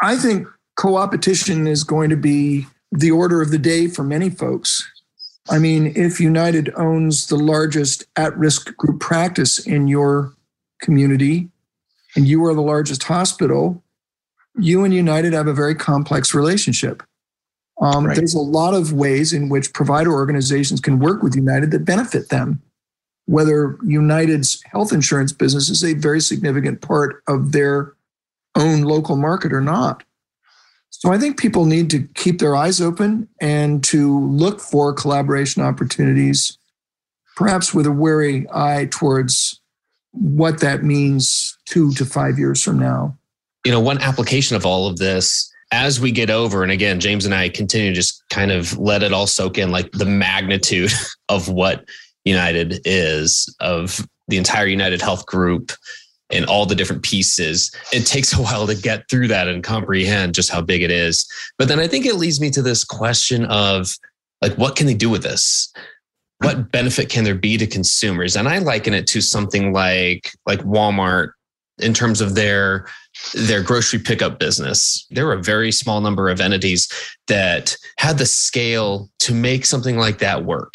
I 0.00 0.16
think 0.16 0.48
co-opetition 0.80 1.66
is 1.66 1.84
going 1.84 2.08
to 2.08 2.16
be 2.16 2.66
the 2.90 3.10
order 3.10 3.42
of 3.42 3.50
the 3.50 3.58
day 3.58 3.86
for 3.86 4.02
many 4.02 4.30
folks. 4.30 4.90
I 5.50 5.58
mean, 5.58 5.92
if 5.94 6.18
United 6.18 6.72
owns 6.74 7.26
the 7.26 7.36
largest 7.36 8.06
at-risk 8.16 8.74
group 8.78 8.98
practice 8.98 9.58
in 9.58 9.88
your 9.88 10.32
community, 10.80 11.50
and 12.16 12.26
you 12.26 12.42
are 12.46 12.54
the 12.54 12.62
largest 12.62 13.02
hospital, 13.02 13.82
you 14.58 14.82
and 14.82 14.94
United 14.94 15.34
have 15.34 15.46
a 15.46 15.52
very 15.52 15.74
complex 15.74 16.34
relationship. 16.34 17.02
Um, 17.82 18.06
right. 18.06 18.16
There's 18.16 18.34
a 18.34 18.40
lot 18.40 18.72
of 18.72 18.94
ways 18.94 19.34
in 19.34 19.50
which 19.50 19.74
provider 19.74 20.12
organizations 20.12 20.80
can 20.80 20.98
work 20.98 21.22
with 21.22 21.36
United 21.36 21.72
that 21.72 21.84
benefit 21.84 22.30
them. 22.30 22.62
Whether 23.26 23.76
United's 23.84 24.62
health 24.62 24.94
insurance 24.94 25.34
business 25.34 25.68
is 25.68 25.84
a 25.84 25.92
very 25.92 26.22
significant 26.22 26.80
part 26.80 27.22
of 27.28 27.52
their 27.52 27.92
own 28.54 28.80
local 28.80 29.16
market 29.16 29.52
or 29.52 29.60
not. 29.60 30.04
So 30.90 31.12
I 31.12 31.18
think 31.18 31.38
people 31.38 31.64
need 31.64 31.88
to 31.90 32.06
keep 32.14 32.38
their 32.40 32.54
eyes 32.54 32.80
open 32.80 33.28
and 33.40 33.82
to 33.84 34.20
look 34.28 34.60
for 34.60 34.92
collaboration 34.92 35.62
opportunities, 35.62 36.58
perhaps 37.36 37.72
with 37.72 37.86
a 37.86 37.92
wary 37.92 38.46
eye 38.52 38.88
towards 38.90 39.60
what 40.12 40.60
that 40.60 40.82
means 40.82 41.56
two 41.64 41.92
to 41.94 42.04
five 42.04 42.38
years 42.38 42.62
from 42.62 42.78
now. 42.78 43.16
You 43.64 43.72
know, 43.72 43.80
one 43.80 43.98
application 43.98 44.56
of 44.56 44.66
all 44.66 44.86
of 44.88 44.98
this 44.98 45.50
as 45.72 46.00
we 46.00 46.10
get 46.10 46.30
over, 46.30 46.62
and 46.62 46.72
again, 46.72 46.98
James 46.98 47.24
and 47.24 47.34
I 47.34 47.48
continue 47.48 47.90
to 47.90 47.94
just 47.94 48.22
kind 48.28 48.50
of 48.50 48.76
let 48.78 49.02
it 49.02 49.12
all 49.12 49.26
soak 49.26 49.56
in, 49.56 49.70
like 49.70 49.92
the 49.92 50.04
magnitude 50.04 50.90
of 51.28 51.48
what 51.48 51.88
United 52.24 52.80
is, 52.84 53.54
of 53.60 54.06
the 54.28 54.36
entire 54.36 54.66
United 54.66 55.00
Health 55.00 55.26
Group 55.26 55.72
and 56.30 56.46
all 56.46 56.66
the 56.66 56.74
different 56.74 57.02
pieces. 57.02 57.70
It 57.92 58.06
takes 58.06 58.32
a 58.38 58.42
while 58.42 58.66
to 58.66 58.74
get 58.74 59.08
through 59.08 59.28
that 59.28 59.48
and 59.48 59.62
comprehend 59.62 60.34
just 60.34 60.50
how 60.50 60.60
big 60.60 60.82
it 60.82 60.90
is. 60.90 61.28
But 61.58 61.68
then 61.68 61.80
I 61.80 61.86
think 61.86 62.06
it 62.06 62.16
leads 62.16 62.40
me 62.40 62.50
to 62.50 62.62
this 62.62 62.84
question 62.84 63.44
of 63.46 63.94
like, 64.42 64.54
what 64.54 64.76
can 64.76 64.86
they 64.86 64.94
do 64.94 65.10
with 65.10 65.22
this? 65.22 65.72
What 66.38 66.72
benefit 66.72 67.10
can 67.10 67.24
there 67.24 67.34
be 67.34 67.58
to 67.58 67.66
consumers? 67.66 68.34
And 68.34 68.48
I 68.48 68.58
liken 68.58 68.94
it 68.94 69.06
to 69.08 69.20
something 69.20 69.74
like 69.74 70.30
like 70.46 70.60
Walmart 70.60 71.32
in 71.80 71.92
terms 71.92 72.20
of 72.20 72.34
their 72.34 72.86
their 73.34 73.62
grocery 73.62 73.98
pickup 73.98 74.38
business. 74.38 75.06
There 75.10 75.26
were 75.26 75.34
a 75.34 75.42
very 75.42 75.72
small 75.72 76.00
number 76.00 76.28
of 76.28 76.40
entities 76.40 76.88
that 77.28 77.76
had 77.98 78.18
the 78.18 78.26
scale 78.26 79.10
to 79.20 79.34
make 79.34 79.66
something 79.66 79.98
like 79.98 80.18
that 80.18 80.44
work, 80.44 80.74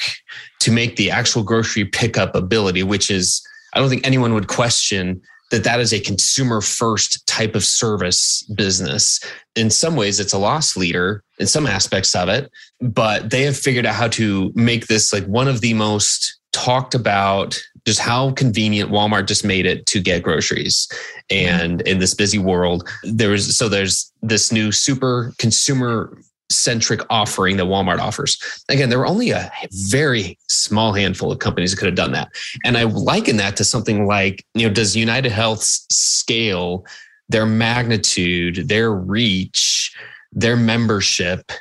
to 0.60 0.72
make 0.72 0.96
the 0.96 1.10
actual 1.10 1.44
grocery 1.44 1.86
pickup 1.86 2.36
ability, 2.36 2.84
which 2.84 3.10
is, 3.10 3.46
I 3.74 3.80
don't 3.80 3.90
think 3.90 4.06
anyone 4.06 4.34
would 4.34 4.48
question 4.48 5.22
that 5.52 5.64
that 5.64 5.80
is 5.80 5.94
a 5.94 6.00
consumer 6.00 6.62
first 6.62 7.26
type 7.28 7.56
of 7.56 7.64
service 7.64 8.44
business. 8.56 9.20
In 9.56 9.70
some 9.70 9.96
ways, 9.96 10.20
it's 10.20 10.34
a 10.34 10.38
loss 10.38 10.76
leader 10.76 11.24
in 11.40 11.48
some 11.48 11.68
aspects 11.68 12.16
of 12.16 12.30
it, 12.30 12.52
but 12.82 13.30
they 13.30 13.44
have 13.44 13.58
figured 13.58 13.86
out 13.86 13.96
how 13.96 14.08
to 14.10 14.52
make 14.56 14.88
this 14.88 15.14
like 15.14 15.26
one 15.26 15.48
of 15.48 15.62
the 15.62 15.74
most 15.74 16.40
talked 16.52 16.96
about 16.96 17.62
just 17.86 18.00
how 18.00 18.32
convenient 18.32 18.90
Walmart 18.90 19.28
just 19.28 19.46
made 19.46 19.66
it 19.66 19.86
to 19.88 20.02
get 20.02 20.24
groceries. 20.24 20.88
And 21.30 21.82
in 21.82 22.00
this 22.00 22.14
busy 22.14 22.40
world, 22.40 22.90
there 23.04 23.30
was 23.30 23.56
so 23.58 23.70
there's 23.70 24.12
this 24.22 24.52
new 24.52 24.72
super 24.72 25.34
consumer 25.38 26.18
centric 26.50 27.02
offering 27.10 27.58
that 27.58 27.66
Walmart 27.66 28.00
offers. 28.00 28.38
Again, 28.70 28.90
there 28.90 29.00
were 29.00 29.08
only 29.08 29.32
a 29.32 29.52
very 29.72 30.38
small 30.48 30.94
handful 30.94 31.32
of 31.32 31.40
companies 31.40 31.72
that 31.72 31.78
could 31.78 31.88
have 31.88 31.96
done 31.96 32.12
that. 32.12 32.30
And 32.64 32.78
I 32.78 32.84
liken 32.84 33.38
that 33.38 33.58
to 33.58 33.64
something 33.64 34.06
like, 34.06 34.46
you 34.54 34.68
know, 34.68 34.74
does 34.74 34.96
United 34.96 35.32
Health's 35.32 35.86
scale, 35.90 36.86
their 37.30 37.46
magnitude, 37.46 38.68
their 38.68 38.94
reach, 38.94 39.96
their 40.32 40.56
membership, 40.56 41.52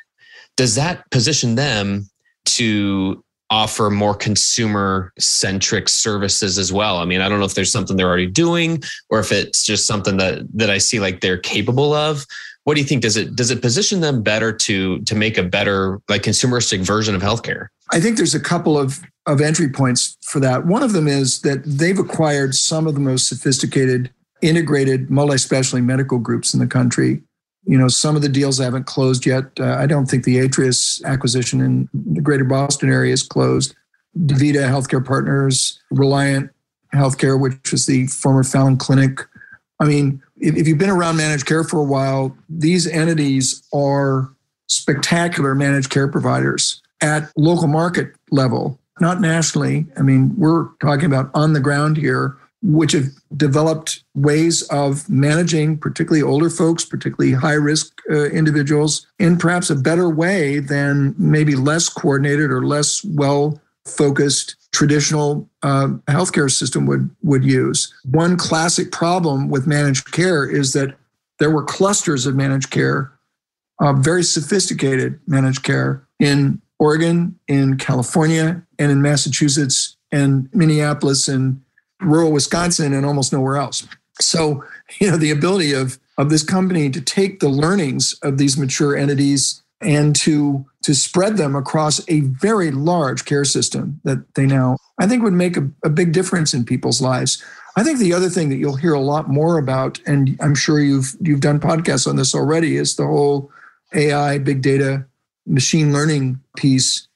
does 0.57 0.75
that 0.75 1.11
position 1.11 1.55
them 1.55 2.09
to 2.45 3.25
offer 3.51 3.91
more 3.91 4.15
consumer 4.15 5.13
centric 5.19 5.89
services 5.89 6.59
as 6.59 6.73
well. 6.73 6.99
I 6.99 7.05
mean, 7.05 7.21
I 7.21 7.29
don't 7.29 7.39
know 7.39 7.45
if 7.45 7.55
there's 7.55 7.71
something 7.71 7.97
they're 7.97 8.09
already 8.09 8.27
doing 8.27 8.83
or 9.11 9.21
if 9.21 9.31
it's 9.31 9.65
just 9.65 9.87
something 9.87 10.17
that 10.17 10.43
that 10.55 10.71
I 10.71 10.79
see 10.79 10.99
like 10.99 11.21
they're 11.21 11.39
capable 11.39 11.93
of. 11.93 12.27
What 12.65 12.75
do 12.75 12.81
you 12.81 12.87
think? 12.87 13.03
Does 13.03 13.17
it 13.17 13.37
does 13.37 13.51
it 13.51 13.63
position 13.63 14.01
them 14.01 14.23
better 14.23 14.53
to 14.53 14.99
to 15.01 15.15
make 15.15 15.39
a 15.39 15.43
better 15.43 16.01
like 16.09 16.23
consumeristic 16.23 16.81
version 16.81 17.15
of 17.15 17.23
healthcare? 17.23 17.69
I 17.93 18.01
think 18.01 18.17
there's 18.17 18.35
a 18.35 18.41
couple 18.41 18.79
of 18.79 19.01
of 19.27 19.41
entry 19.41 19.69
points 19.69 20.17
for 20.23 20.41
that. 20.41 20.67
One 20.67 20.83
of 20.83 20.93
them 20.93 21.09
is 21.09 21.41
that 21.43 21.63
they've 21.65 21.99
acquired 21.99 22.55
some 22.55 22.87
of 22.87 22.95
the 22.95 23.01
most 23.01 23.29
sophisticated 23.29 24.11
integrated 24.43 25.11
multi-specialty 25.11 25.81
medical 25.81 26.19
groups 26.19 26.53
in 26.53 26.61
the 26.61 26.67
country 26.67 27.23
you 27.67 27.79
know, 27.79 27.89
some 27.89 28.15
of 28.17 28.23
the 28.23 28.29
deals 28.29 28.59
haven't 28.59 28.85
closed 28.85 29.25
yet. 29.25 29.45
Uh, 29.59 29.77
I 29.77 29.87
don't 29.87 30.07
think 30.07 30.25
the 30.25 30.37
Atrius 30.37 31.03
acquisition 31.05 31.61
in 31.61 31.89
the 31.95 32.21
greater 32.21 32.45
Boston 32.45 32.91
area 32.91 33.13
is 33.13 33.23
closed. 33.23 33.75
DaVita 34.19 34.69
Healthcare 34.69 35.05
Partners, 35.05 35.81
Reliant 35.91 36.51
Healthcare, 36.95 37.41
which 37.41 37.73
was 37.73 37.87
the 37.87 38.07
former 38.09 38.45
Fallon 38.45 38.77
Clinic. 38.77 39.21
I 39.81 39.87
mean, 39.87 40.23
if, 40.45 40.69
you've 40.69 40.79
been 40.79 40.91
around 40.91 41.17
managed 41.17 41.47
care 41.47 41.65
for 41.65 41.81
a 41.81 41.85
while, 41.85 42.37
these 42.49 42.87
entities 42.87 43.63
are 43.73 44.31
spectacular 44.67 45.55
managed 45.55 45.91
care 45.91 46.09
providers 46.09 46.83
at 47.01 47.31
local 47.37 47.67
market 47.67 48.13
level, 48.31 48.79
not 49.01 49.21
nationally. 49.21 49.87
I 49.97 50.03
mean, 50.03 50.35
we're 50.37 50.69
talking 50.81 51.07
about 51.07 51.31
on 51.35 51.53
the 51.53 51.61
ground 51.61 51.97
here 51.97 52.37
which 52.65 52.93
have 52.93 53.09
developed 53.37 54.03
ways 54.15 54.63
of 54.69 55.09
managing 55.11 55.77
particularly 55.77 56.23
older 56.23 56.49
folks, 56.49 56.83
particularly 56.83 57.35
high 57.35 57.53
risk 57.53 58.01
uh, 58.11 58.25
individuals, 58.31 59.07
in 59.19 59.37
perhaps 59.37 59.69
a 59.69 59.75
better 59.75 60.09
way 60.09 60.61
than 60.61 61.15
maybe 61.19 61.57
less 61.57 61.91
coordinated 61.91 62.51
or 62.51 62.65
less 62.65 63.05
well 63.05 63.61
focused 63.85 64.57
traditional 64.75 65.49
uh, 65.63 65.89
healthcare 66.09 66.51
system 66.51 66.85
would 66.87 67.09
would 67.23 67.45
use. 67.45 67.95
One 68.11 68.37
classic 68.37 68.93
problem 68.93 69.49
with 69.49 69.67
managed 69.67 70.13
care 70.13 70.45
is 70.45 70.73
that 70.75 70.97
there 71.39 71.51
were 71.51 71.63
clusters 71.63 72.27
of 72.27 72.35
managed 72.35 72.71
care, 72.71 73.13
uh, 73.81 73.95
very 73.95 74.23
sophisticated 74.23 75.19
managed 75.27 75.63
care 75.63 76.07
in 76.19 76.61
Oregon, 76.79 77.39
in 77.49 77.79
California, 77.79 78.63
and 78.79 78.91
in 78.91 79.01
Massachusetts, 79.01 79.97
and 80.13 80.49
Minneapolis, 80.53 81.29
and 81.29 81.63
rural 82.01 82.33
Wisconsin 82.33 82.93
and 82.93 83.07
almost 83.07 83.33
nowhere 83.33 83.57
else. 83.57 83.87
So, 84.21 84.65
you 85.01 85.11
know, 85.11 85.17
the 85.17 85.31
ability 85.31 85.73
of 85.73 85.99
of 86.19 86.31
this 86.31 86.45
company 86.45 86.91
to 86.91 87.01
take 87.01 87.41
the 87.41 87.49
learnings 87.49 88.15
of 88.23 88.39
these 88.39 88.57
mature 88.57 88.97
entities 88.97 89.64
and 89.85 90.17
to 90.17 90.65
to 90.83 90.95
spread 90.95 91.37
them 91.37 91.55
across 91.55 92.01
a 92.09 92.21
very 92.21 92.71
large 92.71 93.25
care 93.25 93.45
system 93.45 94.01
that 94.05 94.35
they 94.35 94.47
now 94.47 94.77
I 94.99 95.07
think 95.07 95.23
would 95.23 95.33
make 95.33 95.57
a, 95.57 95.69
a 95.83 95.91
big 95.91 96.13
difference 96.13 96.55
in 96.55 96.65
people's 96.65 97.01
lives. 97.01 97.43
I 97.77 97.83
think 97.83 97.99
the 97.99 98.13
other 98.13 98.29
thing 98.29 98.51
that 98.51 98.57
you'll 98.57 98.77
hear 98.77 98.95
a 98.95 99.01
lot 99.01 99.29
more 99.29 99.59
about, 99.59 100.01
and 100.07 100.37
I'm 100.41 100.55
sure 100.55 100.81
you've 100.81 101.15
you've 101.21 101.41
done 101.41 101.61
podcasts 101.61 102.07
on 102.07 102.17
this 102.17 102.35
already, 102.35 102.77
is 102.77 102.97
the 102.97 103.07
whole 103.07 103.51
AI, 103.95 104.39
big 104.39 104.63
data, 104.63 105.05
machine 105.47 105.93
learning 105.93 106.41
piece, 106.57 107.09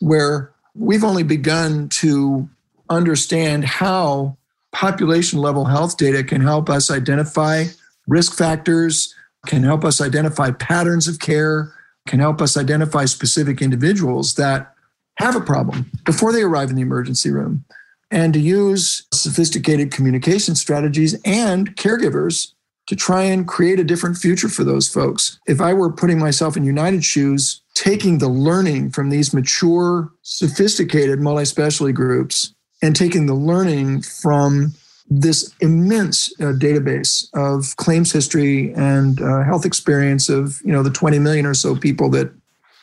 where 0.00 0.52
we've 0.74 1.04
only 1.04 1.22
begun 1.22 1.88
to 1.88 2.48
understand 2.90 3.64
how 3.64 4.36
population 4.72 5.38
level 5.38 5.64
health 5.64 5.96
data 5.96 6.22
can 6.22 6.40
help 6.40 6.68
us 6.68 6.90
identify 6.90 7.64
risk 8.06 8.36
factors, 8.36 9.14
can 9.46 9.62
help 9.62 9.84
us 9.84 10.00
identify 10.00 10.50
patterns 10.50 11.08
of 11.08 11.18
care, 11.20 11.72
can 12.06 12.20
help 12.20 12.40
us 12.40 12.56
identify 12.56 13.04
specific 13.04 13.62
individuals 13.62 14.34
that 14.34 14.74
have 15.18 15.36
a 15.36 15.40
problem 15.40 15.90
before 16.04 16.32
they 16.32 16.42
arrive 16.42 16.70
in 16.70 16.76
the 16.76 16.82
emergency 16.82 17.30
room, 17.30 17.64
and 18.10 18.34
to 18.34 18.40
use 18.40 19.06
sophisticated 19.12 19.90
communication 19.90 20.54
strategies 20.54 21.14
and 21.24 21.76
caregivers 21.76 22.52
to 22.86 22.94
try 22.94 23.22
and 23.22 23.48
create 23.48 23.80
a 23.80 23.84
different 23.84 24.18
future 24.18 24.48
for 24.48 24.62
those 24.62 24.88
folks. 24.88 25.38
If 25.46 25.60
I 25.60 25.72
were 25.72 25.90
putting 25.90 26.18
myself 26.18 26.56
in 26.56 26.64
United 26.64 27.04
shoes, 27.04 27.62
taking 27.74 28.18
the 28.18 28.28
learning 28.28 28.90
from 28.90 29.08
these 29.08 29.32
mature, 29.32 30.12
sophisticated 30.22 31.20
multi 31.20 31.46
specialty 31.46 31.92
groups 31.92 32.54
and 32.82 32.94
taking 32.94 33.24
the 33.24 33.34
learning 33.34 34.02
from 34.02 34.74
this 35.20 35.54
immense 35.60 36.32
uh, 36.40 36.52
database 36.52 37.28
of 37.34 37.76
claims 37.76 38.12
history 38.12 38.72
and 38.74 39.20
uh, 39.20 39.42
health 39.44 39.64
experience 39.64 40.28
of 40.28 40.60
you 40.64 40.72
know 40.72 40.82
the 40.82 40.90
20 40.90 41.18
million 41.18 41.46
or 41.46 41.54
so 41.54 41.76
people 41.76 42.10
that 42.10 42.32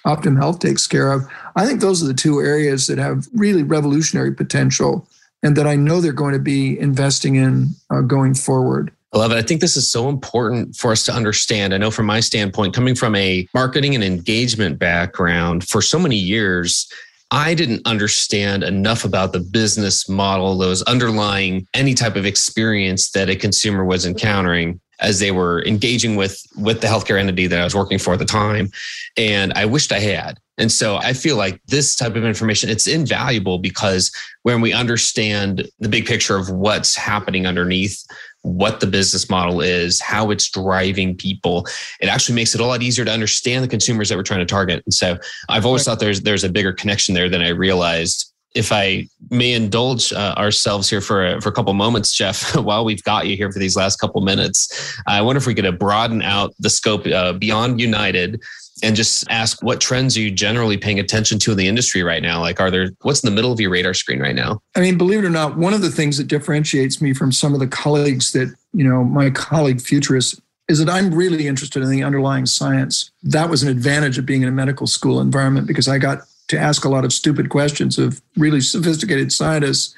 Optum 0.05 0.37
Health 0.37 0.59
takes 0.59 0.87
care 0.87 1.11
of. 1.11 1.27
I 1.55 1.65
think 1.65 1.81
those 1.81 2.01
are 2.01 2.07
the 2.07 2.13
two 2.13 2.39
areas 2.39 2.87
that 2.87 2.97
have 2.97 3.27
really 3.33 3.63
revolutionary 3.63 4.33
potential 4.33 5.07
and 5.43 5.55
that 5.57 5.67
I 5.67 5.75
know 5.75 6.01
they're 6.01 6.13
going 6.13 6.33
to 6.33 6.39
be 6.39 6.79
investing 6.79 7.35
in 7.35 7.69
uh, 7.89 8.01
going 8.01 8.33
forward. 8.33 8.91
I 9.13 9.17
love 9.17 9.31
it. 9.31 9.35
I 9.35 9.41
think 9.41 9.59
this 9.59 9.75
is 9.75 9.91
so 9.91 10.07
important 10.07 10.75
for 10.75 10.91
us 10.91 11.03
to 11.05 11.13
understand. 11.13 11.73
I 11.73 11.77
know 11.77 11.91
from 11.91 12.05
my 12.05 12.21
standpoint, 12.21 12.73
coming 12.73 12.95
from 12.95 13.13
a 13.15 13.45
marketing 13.53 13.93
and 13.93 14.03
engagement 14.03 14.79
background 14.79 15.67
for 15.67 15.81
so 15.81 15.99
many 15.99 16.15
years, 16.15 16.89
I 17.31 17.53
didn't 17.53 17.87
understand 17.87 18.63
enough 18.63 19.05
about 19.05 19.31
the 19.31 19.39
business 19.39 20.09
model 20.09 20.57
that 20.57 20.67
was 20.67 20.83
underlying 20.83 21.65
any 21.73 21.93
type 21.93 22.17
of 22.17 22.25
experience 22.25 23.11
that 23.11 23.29
a 23.29 23.37
consumer 23.37 23.85
was 23.85 24.05
encountering 24.05 24.81
as 24.99 25.19
they 25.19 25.31
were 25.31 25.63
engaging 25.65 26.15
with 26.15 26.41
with 26.57 26.81
the 26.81 26.87
healthcare 26.87 27.19
entity 27.19 27.47
that 27.47 27.59
I 27.59 27.63
was 27.63 27.73
working 27.73 27.97
for 27.97 28.13
at 28.13 28.19
the 28.19 28.25
time 28.25 28.69
and 29.17 29.51
I 29.53 29.65
wished 29.65 29.91
I 29.91 29.99
had. 29.99 30.39
And 30.57 30.71
so 30.71 30.97
I 30.97 31.13
feel 31.13 31.37
like 31.37 31.59
this 31.67 31.95
type 31.95 32.15
of 32.15 32.25
information 32.25 32.69
it's 32.69 32.85
invaluable 32.85 33.57
because 33.57 34.11
when 34.43 34.61
we 34.61 34.73
understand 34.73 35.67
the 35.79 35.89
big 35.89 36.05
picture 36.05 36.35
of 36.35 36.49
what's 36.49 36.95
happening 36.95 37.47
underneath 37.47 38.05
what 38.43 38.79
the 38.79 38.87
business 38.87 39.29
model 39.29 39.61
is, 39.61 39.99
how 39.99 40.31
it's 40.31 40.49
driving 40.49 41.15
people, 41.15 41.67
it 41.99 42.07
actually 42.07 42.35
makes 42.35 42.55
it 42.55 42.61
a 42.61 42.65
lot 42.65 42.81
easier 42.81 43.05
to 43.05 43.11
understand 43.11 43.63
the 43.63 43.67
consumers 43.67 44.09
that 44.09 44.17
we're 44.17 44.23
trying 44.23 44.39
to 44.39 44.45
target. 44.45 44.83
And 44.85 44.93
so 44.93 45.17
I've 45.49 45.65
always 45.65 45.83
thought 45.83 45.99
there's 45.99 46.21
there's 46.21 46.43
a 46.43 46.49
bigger 46.49 46.73
connection 46.73 47.13
there 47.13 47.29
than 47.29 47.41
I 47.41 47.49
realized. 47.49 48.27
If 48.53 48.73
I 48.73 49.07
may 49.29 49.53
indulge 49.53 50.11
uh, 50.11 50.35
ourselves 50.37 50.89
here 50.89 50.99
for 50.99 51.25
a, 51.25 51.41
for 51.41 51.47
a 51.47 51.51
couple 51.53 51.73
moments, 51.73 52.11
Jeff, 52.11 52.53
while 52.57 52.83
we've 52.83 53.03
got 53.03 53.27
you 53.27 53.37
here 53.37 53.49
for 53.49 53.59
these 53.59 53.77
last 53.77 53.97
couple 53.97 54.19
minutes, 54.21 54.99
I 55.07 55.21
wonder 55.21 55.37
if 55.37 55.47
we 55.47 55.55
could 55.55 55.79
broaden 55.79 56.21
out 56.21 56.53
the 56.59 56.69
scope 56.69 57.07
uh, 57.07 57.33
beyond 57.33 57.79
United 57.79 58.41
and 58.83 58.95
just 58.95 59.29
ask 59.29 59.61
what 59.63 59.81
trends 59.81 60.17
are 60.17 60.21
you 60.21 60.31
generally 60.31 60.77
paying 60.77 60.99
attention 60.99 61.39
to 61.39 61.51
in 61.51 61.57
the 61.57 61.67
industry 61.67 62.03
right 62.03 62.21
now? 62.21 62.41
Like, 62.41 62.59
are 62.59 62.71
there 62.71 62.89
what's 63.01 63.23
in 63.23 63.29
the 63.29 63.35
middle 63.35 63.51
of 63.51 63.59
your 63.59 63.69
radar 63.69 63.93
screen 63.93 64.19
right 64.19 64.35
now? 64.35 64.61
I 64.75 64.81
mean, 64.81 64.97
believe 64.97 65.19
it 65.19 65.25
or 65.25 65.29
not, 65.29 65.57
one 65.57 65.73
of 65.73 65.81
the 65.81 65.89
things 65.89 66.17
that 66.17 66.27
differentiates 66.27 67.01
me 67.01 67.13
from 67.13 67.31
some 67.31 67.53
of 67.53 67.59
the 67.59 67.67
colleagues 67.67 68.31
that, 68.31 68.53
you 68.73 68.87
know, 68.87 69.03
my 69.03 69.29
colleague 69.29 69.81
futurists 69.81 70.39
is 70.67 70.79
that 70.79 70.89
I'm 70.89 71.13
really 71.13 71.47
interested 71.47 71.83
in 71.83 71.89
the 71.89 72.03
underlying 72.03 72.45
science. 72.45 73.11
That 73.23 73.49
was 73.49 73.61
an 73.61 73.69
advantage 73.69 74.17
of 74.17 74.25
being 74.25 74.41
in 74.41 74.47
a 74.47 74.53
medical 74.53 74.87
school 74.87 75.19
environment 75.19 75.67
because 75.67 75.87
I 75.87 75.97
got 75.97 76.19
to 76.47 76.57
ask 76.57 76.85
a 76.85 76.89
lot 76.89 77.05
of 77.05 77.13
stupid 77.13 77.49
questions 77.49 77.97
of 77.97 78.21
really 78.37 78.61
sophisticated 78.61 79.31
scientists. 79.31 79.95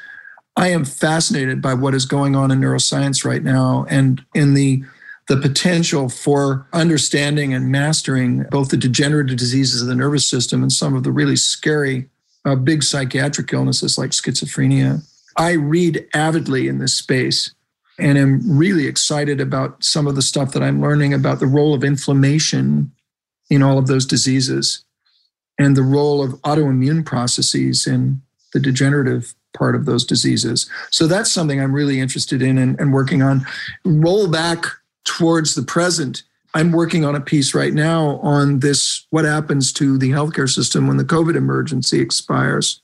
I 0.55 0.69
am 0.69 0.85
fascinated 0.85 1.61
by 1.61 1.73
what 1.73 1.95
is 1.95 2.05
going 2.05 2.35
on 2.35 2.51
in 2.51 2.59
neuroscience 2.59 3.25
right 3.25 3.43
now 3.43 3.85
and 3.89 4.23
in 4.33 4.53
the 4.53 4.83
the 5.27 5.37
potential 5.37 6.09
for 6.09 6.67
understanding 6.73 7.53
and 7.53 7.71
mastering 7.71 8.43
both 8.51 8.69
the 8.69 8.77
degenerative 8.77 9.37
diseases 9.37 9.81
of 9.81 9.87
the 9.87 9.95
nervous 9.95 10.27
system 10.27 10.61
and 10.61 10.71
some 10.71 10.95
of 10.95 11.03
the 11.03 11.11
really 11.11 11.35
scary 11.35 12.09
uh, 12.45 12.55
big 12.55 12.83
psychiatric 12.83 13.53
illnesses 13.53 13.97
like 13.97 14.11
schizophrenia. 14.11 15.01
I 15.37 15.53
read 15.53 16.05
avidly 16.13 16.67
in 16.67 16.79
this 16.79 16.93
space 16.93 17.53
and 17.99 18.17
am 18.17 18.41
really 18.57 18.87
excited 18.87 19.39
about 19.39 19.83
some 19.83 20.07
of 20.07 20.15
the 20.15 20.21
stuff 20.21 20.51
that 20.51 20.63
I'm 20.63 20.81
learning 20.81 21.13
about 21.13 21.39
the 21.39 21.47
role 21.47 21.73
of 21.73 21.83
inflammation 21.83 22.91
in 23.49 23.61
all 23.61 23.77
of 23.77 23.87
those 23.87 24.05
diseases 24.05 24.83
and 25.59 25.77
the 25.77 25.83
role 25.83 26.23
of 26.23 26.33
autoimmune 26.41 27.05
processes 27.05 27.85
in 27.87 28.21
the 28.51 28.59
degenerative 28.59 29.35
part 29.55 29.75
of 29.75 29.85
those 29.85 30.03
diseases. 30.03 30.69
So 30.89 31.07
that's 31.07 31.31
something 31.31 31.61
I'm 31.61 31.73
really 31.73 31.99
interested 31.99 32.41
in 32.41 32.57
and, 32.57 32.79
and 32.79 32.91
working 32.91 33.21
on. 33.21 33.45
Roll 33.85 34.27
back 34.27 34.65
towards 35.05 35.55
the 35.55 35.63
present. 35.63 36.23
I'm 36.53 36.71
working 36.71 37.03
on 37.03 37.15
a 37.15 37.21
piece 37.21 37.53
right 37.53 37.73
now 37.73 38.17
on 38.17 38.59
this 38.59 39.05
what 39.09 39.25
happens 39.25 39.73
to 39.73 39.97
the 39.97 40.11
healthcare 40.11 40.49
system 40.49 40.87
when 40.87 40.97
the 40.97 41.05
COVID 41.05 41.35
emergency 41.35 41.99
expires. 41.99 42.81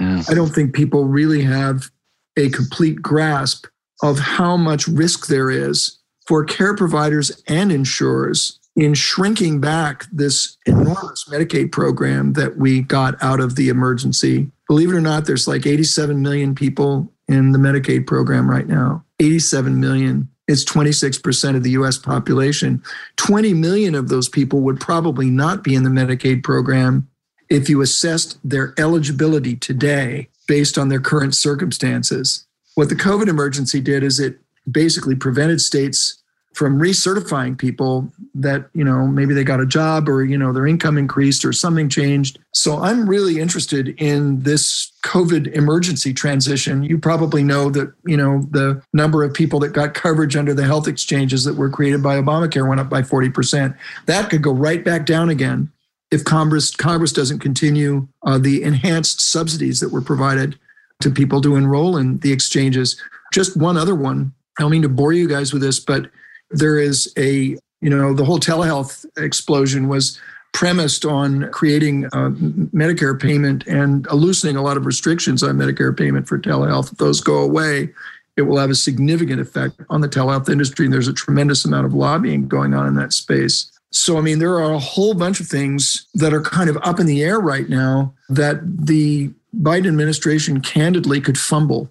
Mm. 0.00 0.30
I 0.30 0.34
don't 0.34 0.54
think 0.54 0.74
people 0.74 1.06
really 1.06 1.42
have 1.42 1.90
a 2.36 2.50
complete 2.50 3.00
grasp 3.00 3.66
of 4.02 4.18
how 4.18 4.56
much 4.56 4.86
risk 4.86 5.26
there 5.26 5.50
is 5.50 5.98
for 6.26 6.44
care 6.44 6.76
providers 6.76 7.42
and 7.48 7.72
insurers 7.72 8.58
in 8.74 8.92
shrinking 8.92 9.60
back 9.60 10.04
this 10.12 10.58
enormous 10.66 11.24
Medicaid 11.30 11.72
program 11.72 12.34
that 12.34 12.58
we 12.58 12.82
got 12.82 13.20
out 13.22 13.40
of 13.40 13.56
the 13.56 13.70
emergency. 13.70 14.50
Believe 14.68 14.90
it 14.90 14.96
or 14.96 15.00
not, 15.00 15.24
there's 15.24 15.48
like 15.48 15.66
87 15.66 16.20
million 16.20 16.54
people 16.54 17.10
in 17.26 17.52
the 17.52 17.58
Medicaid 17.58 18.06
program 18.06 18.50
right 18.50 18.66
now. 18.66 19.02
87 19.18 19.80
million. 19.80 20.28
It's 20.48 20.64
26% 20.64 21.56
of 21.56 21.62
the 21.62 21.70
US 21.70 21.98
population. 21.98 22.82
20 23.16 23.54
million 23.54 23.94
of 23.94 24.08
those 24.08 24.28
people 24.28 24.60
would 24.60 24.80
probably 24.80 25.30
not 25.30 25.64
be 25.64 25.74
in 25.74 25.82
the 25.82 25.90
Medicaid 25.90 26.44
program 26.44 27.08
if 27.48 27.68
you 27.68 27.80
assessed 27.80 28.38
their 28.44 28.74
eligibility 28.78 29.56
today 29.56 30.28
based 30.46 30.78
on 30.78 30.88
their 30.88 31.00
current 31.00 31.34
circumstances. 31.34 32.46
What 32.74 32.88
the 32.88 32.94
COVID 32.94 33.28
emergency 33.28 33.80
did 33.80 34.02
is 34.02 34.20
it 34.20 34.38
basically 34.70 35.14
prevented 35.14 35.60
states 35.60 36.22
from 36.56 36.80
recertifying 36.80 37.56
people 37.58 38.10
that 38.34 38.70
you 38.72 38.82
know 38.82 39.06
maybe 39.06 39.34
they 39.34 39.44
got 39.44 39.60
a 39.60 39.66
job 39.66 40.08
or 40.08 40.24
you 40.24 40.38
know 40.38 40.54
their 40.54 40.66
income 40.66 40.96
increased 40.96 41.44
or 41.44 41.52
something 41.52 41.88
changed. 41.88 42.38
So 42.54 42.78
i'm 42.78 43.06
really 43.06 43.38
interested 43.38 43.88
in 44.00 44.40
this 44.40 44.90
covid 45.04 45.48
emergency 45.54 46.14
transition. 46.14 46.82
You 46.82 46.98
probably 46.98 47.44
know 47.44 47.68
that 47.70 47.92
you 48.06 48.16
know 48.16 48.46
the 48.50 48.82
number 48.94 49.22
of 49.22 49.34
people 49.34 49.60
that 49.60 49.74
got 49.74 49.92
coverage 49.92 50.34
under 50.34 50.54
the 50.54 50.64
health 50.64 50.88
exchanges 50.88 51.44
that 51.44 51.56
were 51.56 51.68
created 51.68 52.02
by 52.02 52.16
obamacare 52.16 52.66
went 52.66 52.80
up 52.80 52.88
by 52.88 53.02
40% 53.02 53.76
that 54.06 54.30
could 54.30 54.42
go 54.42 54.52
right 54.52 54.82
back 54.82 55.04
down 55.04 55.28
again 55.28 55.70
if 56.10 56.24
congress 56.24 56.74
congress 56.74 57.12
doesn't 57.12 57.40
continue 57.40 58.08
uh, 58.22 58.38
the 58.38 58.62
enhanced 58.62 59.20
subsidies 59.20 59.80
that 59.80 59.92
were 59.92 60.00
provided 60.00 60.58
to 61.00 61.10
people 61.10 61.42
to 61.42 61.56
enroll 61.56 61.98
in 61.98 62.18
the 62.20 62.32
exchanges. 62.32 62.98
Just 63.30 63.58
one 63.58 63.76
other 63.76 63.94
one. 63.94 64.32
I 64.58 64.62
don't 64.62 64.70
mean 64.70 64.82
to 64.82 64.88
bore 64.88 65.12
you 65.12 65.28
guys 65.28 65.52
with 65.52 65.60
this 65.60 65.78
but 65.78 66.10
there 66.50 66.78
is 66.78 67.12
a, 67.16 67.56
you 67.80 67.90
know, 67.90 68.14
the 68.14 68.24
whole 68.24 68.38
telehealth 68.38 69.04
explosion 69.16 69.88
was 69.88 70.20
premised 70.52 71.04
on 71.04 71.50
creating 71.50 72.04
a 72.06 72.30
Medicare 72.72 73.20
payment 73.20 73.66
and 73.66 74.06
loosening 74.10 74.56
a 74.56 74.62
lot 74.62 74.76
of 74.78 74.86
restrictions 74.86 75.42
on 75.42 75.56
Medicare 75.56 75.96
payment 75.96 76.26
for 76.26 76.38
telehealth. 76.38 76.92
If 76.92 76.98
those 76.98 77.20
go 77.20 77.42
away, 77.42 77.90
it 78.36 78.42
will 78.42 78.58
have 78.58 78.70
a 78.70 78.74
significant 78.74 79.40
effect 79.40 79.80
on 79.90 80.00
the 80.00 80.08
telehealth 80.08 80.48
industry. 80.48 80.86
And 80.86 80.94
there's 80.94 81.08
a 81.08 81.12
tremendous 81.12 81.64
amount 81.64 81.86
of 81.86 81.94
lobbying 81.94 82.48
going 82.48 82.74
on 82.74 82.86
in 82.86 82.94
that 82.94 83.12
space. 83.12 83.70
So, 83.92 84.18
I 84.18 84.20
mean, 84.20 84.38
there 84.38 84.54
are 84.54 84.72
a 84.72 84.78
whole 84.78 85.14
bunch 85.14 85.40
of 85.40 85.46
things 85.46 86.06
that 86.14 86.32
are 86.32 86.42
kind 86.42 86.68
of 86.68 86.78
up 86.82 87.00
in 87.00 87.06
the 87.06 87.22
air 87.22 87.38
right 87.38 87.68
now 87.68 88.14
that 88.28 88.60
the 88.86 89.30
Biden 89.58 89.88
administration 89.88 90.60
candidly 90.60 91.20
could 91.20 91.38
fumble. 91.38 91.90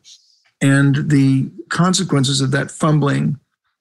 And 0.62 1.10
the 1.10 1.50
consequences 1.70 2.42
of 2.42 2.52
that 2.52 2.72
fumbling 2.72 3.40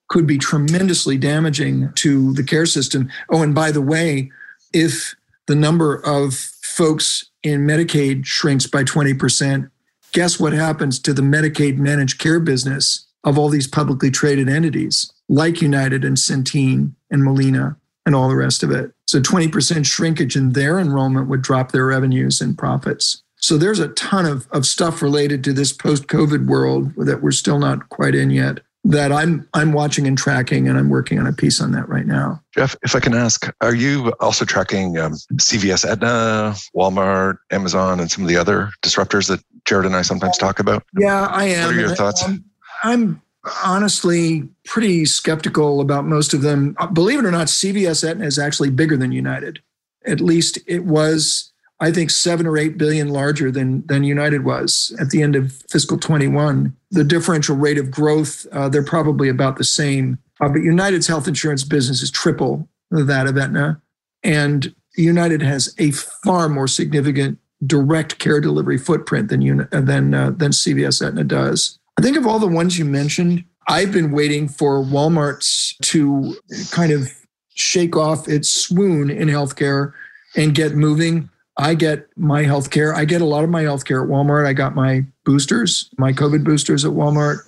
could 0.09 0.27
be 0.27 0.39
tremendously 0.39 1.17
damaging 1.17 1.93
to 1.95 2.33
the 2.35 2.43
care 2.43 2.67
system. 2.67 3.11
Oh, 3.31 3.43
and 3.43 3.55
by 3.55 3.71
the 3.71 3.81
way, 3.81 4.31
if 4.73 5.15
the 5.47 5.55
number 5.55 5.97
of 6.05 6.35
folks 6.35 7.31
in 7.43 7.67
Medicaid 7.67 8.27
shrinks 8.27 8.67
by 8.67 8.85
20%, 8.85 9.71
guess 10.13 10.39
what 10.39 10.53
happens 10.53 10.99
to 11.01 11.13
the 11.13 11.23
Medicaid 11.23 11.79
managed 11.79 12.19
care 12.19 12.41
business 12.41 13.07
of 13.25 13.39
all 13.39 13.49
these 13.49 13.67
publicly 13.67 14.11
traded 14.11 14.49
entities 14.49 15.11
like 15.29 15.63
United 15.63 16.05
and 16.05 16.17
Centene 16.17 16.93
and 17.11 17.25
Molina 17.25 17.77
and 18.07 18.15
all 18.15 18.29
the 18.29 18.37
rest 18.37 18.63
of 18.63 18.71
it? 18.71 18.93
So 19.07 19.21
20% 19.21 19.87
shrinkage 19.87 20.37
in 20.37 20.53
their 20.53 20.79
enrollment 20.79 21.29
would 21.29 21.43
drop 21.43 21.73
their 21.73 21.87
revenues 21.87 22.41
and 22.41 22.57
profits. 22.57 23.23
So 23.37 23.59
there's 23.59 23.79
a 23.79 23.89
ton 23.89 24.25
of, 24.25 24.49
of 24.53 24.65
stuff 24.65 25.03
related 25.03 25.45
to 25.45 25.53
this 25.53 25.73
post 25.73 26.07
COVID 26.07 26.47
world 26.47 26.95
that 26.97 27.23
we're 27.23 27.31
still 27.31 27.59
not 27.59 27.91
quite 27.91 28.15
in 28.15 28.31
yet 28.31 28.61
that 28.85 29.11
I'm 29.11 29.49
I'm 29.55 29.73
watching 29.73 30.07
and 30.07 30.17
tracking, 30.17 30.69
and 30.69 30.79
I'm 30.79 30.91
working 30.91 31.19
on 31.19 31.27
a 31.27 31.33
piece 31.33 31.61
on 31.61 31.73
that 31.73 31.89
right 31.89 32.07
now. 32.07 32.43
Jeff, 32.55 32.77
if 32.83 32.95
I 32.95 33.01
can 33.01 33.15
ask, 33.15 33.51
are 33.61 33.75
you 33.75 34.13
also 34.21 34.45
tracking 34.45 34.99
um, 34.99 35.15
CVS, 35.35 35.89
Aetna, 35.89 36.55
Walmart, 36.77 37.39
Amazon, 37.51 37.99
and 37.99 38.11
some 38.11 38.25
of 38.25 38.29
the 38.29 38.37
other 38.37 38.71
disruptors 38.83 39.29
that 39.29 39.41
Jared 39.65 39.87
and 39.87 39.97
I 39.97 40.03
sometimes 40.03 40.37
talk 40.37 40.59
about? 40.59 40.85
Yeah, 40.99 41.27
I 41.27 41.45
am. 41.47 41.67
What 41.67 41.77
are 41.77 41.81
your 41.81 41.95
thoughts? 41.95 42.23
I'm, 42.23 42.45
I'm 42.83 43.23
honestly 43.65 44.49
pretty 44.67 45.07
skeptical 45.07 45.81
about 45.81 46.05
most 46.05 46.35
of 46.35 46.43
them. 46.43 46.77
Believe 46.93 47.19
it 47.19 47.25
or 47.25 47.31
not, 47.31 47.47
CVS 47.47 48.09
Aetna 48.09 48.27
is 48.27 48.39
actually 48.39 48.71
bigger 48.71 48.97
than 48.97 49.13
United. 49.13 49.61
At 50.07 50.21
least 50.21 50.59
it 50.67 50.85
was 50.85 51.54
I 51.81 51.91
think 51.91 52.11
seven 52.11 52.47
or 52.47 52.57
eight 52.57 52.79
billion 52.79 53.09
larger 53.09 53.51
than 53.51 53.87
than 53.87 54.05
United 54.05 54.45
was 54.45 54.95
at 55.01 55.11
the 55.11 55.23
end 55.23 55.37
of 55.37 55.53
fiscal 55.71 55.99
21. 55.99 56.75
The 56.91 57.05
differential 57.05 57.57
rate 57.57 57.79
of 57.79 57.91
growth, 57.91 58.47
uh, 58.53 58.69
they're 58.69 58.85
probably 58.85 59.29
about 59.29 59.57
the 59.57 59.65
same. 59.65 60.19
Uh, 60.41 60.49
but 60.49 60.63
United's 60.63 61.07
health 61.07 61.29
insurance 61.29 61.65
business 61.65 62.03
is 62.03 62.11
triple 62.11 62.69
that 62.91 63.27
of 63.27 63.37
Aetna, 63.37 63.81
and 64.23 64.75
United 64.97 65.43
has 65.43 65.75
a 65.79 65.91
far 65.91 66.49
more 66.49 66.69
significant 66.69 67.39
direct 67.67 68.19
care 68.19 68.41
delivery 68.41 68.79
footprint 68.79 69.29
than 69.29 69.69
than 69.71 70.15
uh, 70.15 70.31
than 70.31 70.53
CVS 70.53 71.05
Aetna 71.05 71.25
does. 71.25 71.79
I 71.99 72.03
think 72.03 72.17
of 72.17 72.27
all 72.27 72.39
the 72.39 72.47
ones 72.47 72.79
you 72.79 72.85
mentioned, 72.85 73.45
I've 73.69 73.93
been 73.93 74.11
waiting 74.11 74.49
for 74.49 74.83
Walmart's 74.83 75.77
to 75.83 76.37
kind 76.71 76.93
of 76.93 77.13
shake 77.55 77.97
off 77.97 78.29
its 78.29 78.49
swoon 78.49 79.11
in 79.11 79.29
healthcare 79.29 79.93
and 80.37 80.55
get 80.55 80.75
moving. 80.75 81.31
I 81.57 81.75
get 81.75 82.09
my 82.17 82.43
health 82.43 82.71
care. 82.71 82.95
I 82.95 83.05
get 83.05 83.23
a 83.23 83.27
lot 83.27 83.45
of 83.45 83.51
my 83.51 83.63
health 83.63 83.85
care 83.85 84.03
at 84.03 84.09
Walmart. 84.09 84.47
I 84.47 84.53
got 84.53 84.75
my 84.75 85.05
boosters, 85.25 85.89
my 85.97 86.13
COVID 86.13 86.45
boosters 86.45 86.85
at 86.85 86.93
Walmart. 86.93 87.39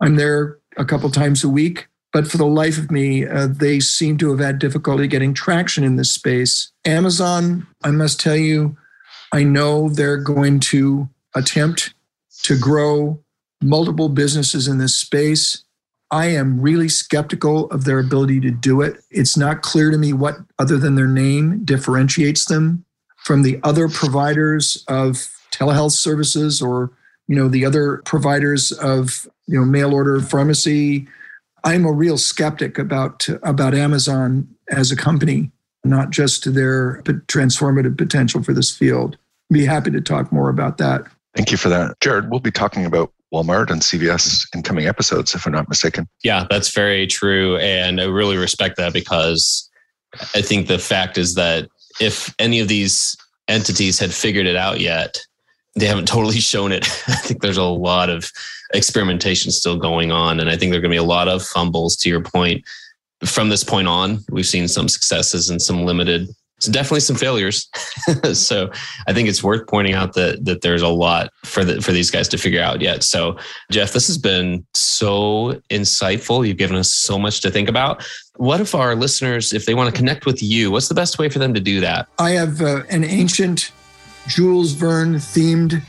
I'm 0.00 0.16
there 0.16 0.58
a 0.76 0.84
couple 0.84 1.10
times 1.10 1.44
a 1.44 1.48
week. 1.48 1.86
But 2.12 2.26
for 2.26 2.38
the 2.38 2.46
life 2.46 2.76
of 2.76 2.90
me, 2.90 3.24
uh, 3.24 3.46
they 3.46 3.78
seem 3.78 4.18
to 4.18 4.30
have 4.30 4.40
had 4.40 4.58
difficulty 4.58 5.06
getting 5.06 5.32
traction 5.32 5.84
in 5.84 5.96
this 5.96 6.10
space. 6.10 6.72
Amazon, 6.84 7.66
I 7.84 7.92
must 7.92 8.18
tell 8.18 8.36
you, 8.36 8.76
I 9.32 9.44
know 9.44 9.88
they're 9.88 10.16
going 10.16 10.58
to 10.60 11.08
attempt 11.36 11.94
to 12.42 12.58
grow 12.58 13.22
multiple 13.62 14.08
businesses 14.08 14.66
in 14.66 14.78
this 14.78 14.96
space. 14.96 15.62
I 16.10 16.26
am 16.26 16.60
really 16.60 16.88
skeptical 16.88 17.70
of 17.70 17.84
their 17.84 18.00
ability 18.00 18.40
to 18.40 18.50
do 18.50 18.80
it. 18.80 18.96
It's 19.10 19.36
not 19.36 19.62
clear 19.62 19.92
to 19.92 19.98
me 19.98 20.12
what, 20.12 20.38
other 20.58 20.78
than 20.78 20.96
their 20.96 21.06
name, 21.06 21.64
differentiates 21.64 22.46
them 22.46 22.84
from 23.24 23.42
the 23.42 23.60
other 23.62 23.88
providers 23.88 24.84
of 24.88 25.28
telehealth 25.52 25.92
services 25.92 26.62
or 26.62 26.90
you 27.28 27.36
know 27.36 27.48
the 27.48 27.64
other 27.64 28.02
providers 28.04 28.72
of 28.72 29.26
you 29.46 29.58
know 29.58 29.64
mail 29.64 29.92
order 29.92 30.20
pharmacy 30.20 31.06
I'm 31.64 31.84
a 31.84 31.92
real 31.92 32.18
skeptic 32.18 32.78
about 32.78 33.28
about 33.42 33.74
Amazon 33.74 34.48
as 34.70 34.90
a 34.90 34.96
company, 34.96 35.50
not 35.84 36.10
just 36.10 36.52
their 36.54 37.02
transformative 37.04 37.98
potential 37.98 38.42
for 38.42 38.52
this 38.52 38.74
field. 38.74 39.16
Be 39.52 39.66
happy 39.66 39.90
to 39.90 40.00
talk 40.00 40.32
more 40.32 40.48
about 40.48 40.78
that. 40.78 41.04
Thank 41.34 41.50
you 41.50 41.56
for 41.56 41.68
that. 41.68 41.98
Jared, 42.00 42.30
we'll 42.30 42.40
be 42.40 42.50
talking 42.50 42.84
about 42.84 43.12
Walmart 43.32 43.70
and 43.70 43.82
CVS 43.82 44.46
in 44.54 44.62
coming 44.62 44.86
episodes, 44.86 45.34
if 45.34 45.46
I'm 45.46 45.52
not 45.52 45.68
mistaken. 45.68 46.08
Yeah, 46.24 46.46
that's 46.50 46.72
very 46.72 47.06
true. 47.06 47.56
And 47.58 48.00
I 48.00 48.04
really 48.04 48.36
respect 48.36 48.76
that 48.76 48.92
because 48.92 49.68
I 50.34 50.42
think 50.42 50.66
the 50.66 50.78
fact 50.78 51.18
is 51.18 51.34
that 51.34 51.68
if 52.00 52.34
any 52.38 52.60
of 52.60 52.68
these 52.68 53.16
entities 53.48 53.98
had 53.98 54.12
figured 54.12 54.46
it 54.46 54.56
out 54.56 54.80
yet, 54.80 55.18
they 55.76 55.86
haven't 55.86 56.08
totally 56.08 56.40
shown 56.40 56.72
it. 56.72 56.86
I 57.08 57.16
think 57.16 57.42
there's 57.42 57.56
a 57.56 57.64
lot 57.64 58.10
of 58.10 58.30
experimentation 58.74 59.50
still 59.50 59.76
going 59.76 60.12
on. 60.12 60.40
And 60.40 60.48
I 60.48 60.56
think 60.56 60.70
there 60.70 60.78
are 60.78 60.82
going 60.82 60.92
to 60.92 60.94
be 60.94 60.98
a 60.98 61.02
lot 61.02 61.28
of 61.28 61.42
fumbles 61.42 61.96
to 61.96 62.08
your 62.08 62.22
point. 62.22 62.64
From 63.24 63.48
this 63.48 63.64
point 63.64 63.88
on, 63.88 64.20
we've 64.30 64.46
seen 64.46 64.68
some 64.68 64.88
successes 64.88 65.50
and 65.50 65.60
some 65.60 65.84
limited 65.84 66.28
so 66.60 66.70
definitely 66.70 67.00
some 67.00 67.16
failures. 67.16 67.68
so 68.34 68.70
I 69.06 69.12
think 69.12 69.28
it's 69.28 69.42
worth 69.42 69.66
pointing 69.66 69.94
out 69.94 70.14
that 70.14 70.44
that 70.44 70.60
there's 70.60 70.82
a 70.82 70.88
lot 70.88 71.32
for 71.44 71.64
the, 71.64 71.80
for 71.80 71.92
these 71.92 72.10
guys 72.10 72.28
to 72.28 72.38
figure 72.38 72.62
out 72.62 72.80
yet. 72.80 73.02
So 73.02 73.36
Jeff, 73.70 73.92
this 73.92 74.06
has 74.06 74.18
been 74.18 74.64
so 74.74 75.60
insightful. 75.70 76.46
You've 76.46 76.58
given 76.58 76.76
us 76.76 76.92
so 76.92 77.18
much 77.18 77.40
to 77.42 77.50
think 77.50 77.68
about. 77.68 78.06
What 78.36 78.60
if 78.60 78.74
our 78.74 78.94
listeners, 78.94 79.52
if 79.52 79.66
they 79.66 79.74
want 79.74 79.92
to 79.92 79.96
connect 79.96 80.26
with 80.26 80.42
you, 80.42 80.70
what's 80.70 80.88
the 80.88 80.94
best 80.94 81.18
way 81.18 81.28
for 81.28 81.38
them 81.38 81.54
to 81.54 81.60
do 81.60 81.80
that? 81.80 82.08
I 82.18 82.30
have 82.30 82.62
uh, 82.62 82.82
an 82.88 83.04
ancient 83.04 83.72
Jules 84.28 84.72
Verne 84.72 85.14
themed 85.14 85.82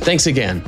Thanks 0.00 0.26
again. 0.26 0.62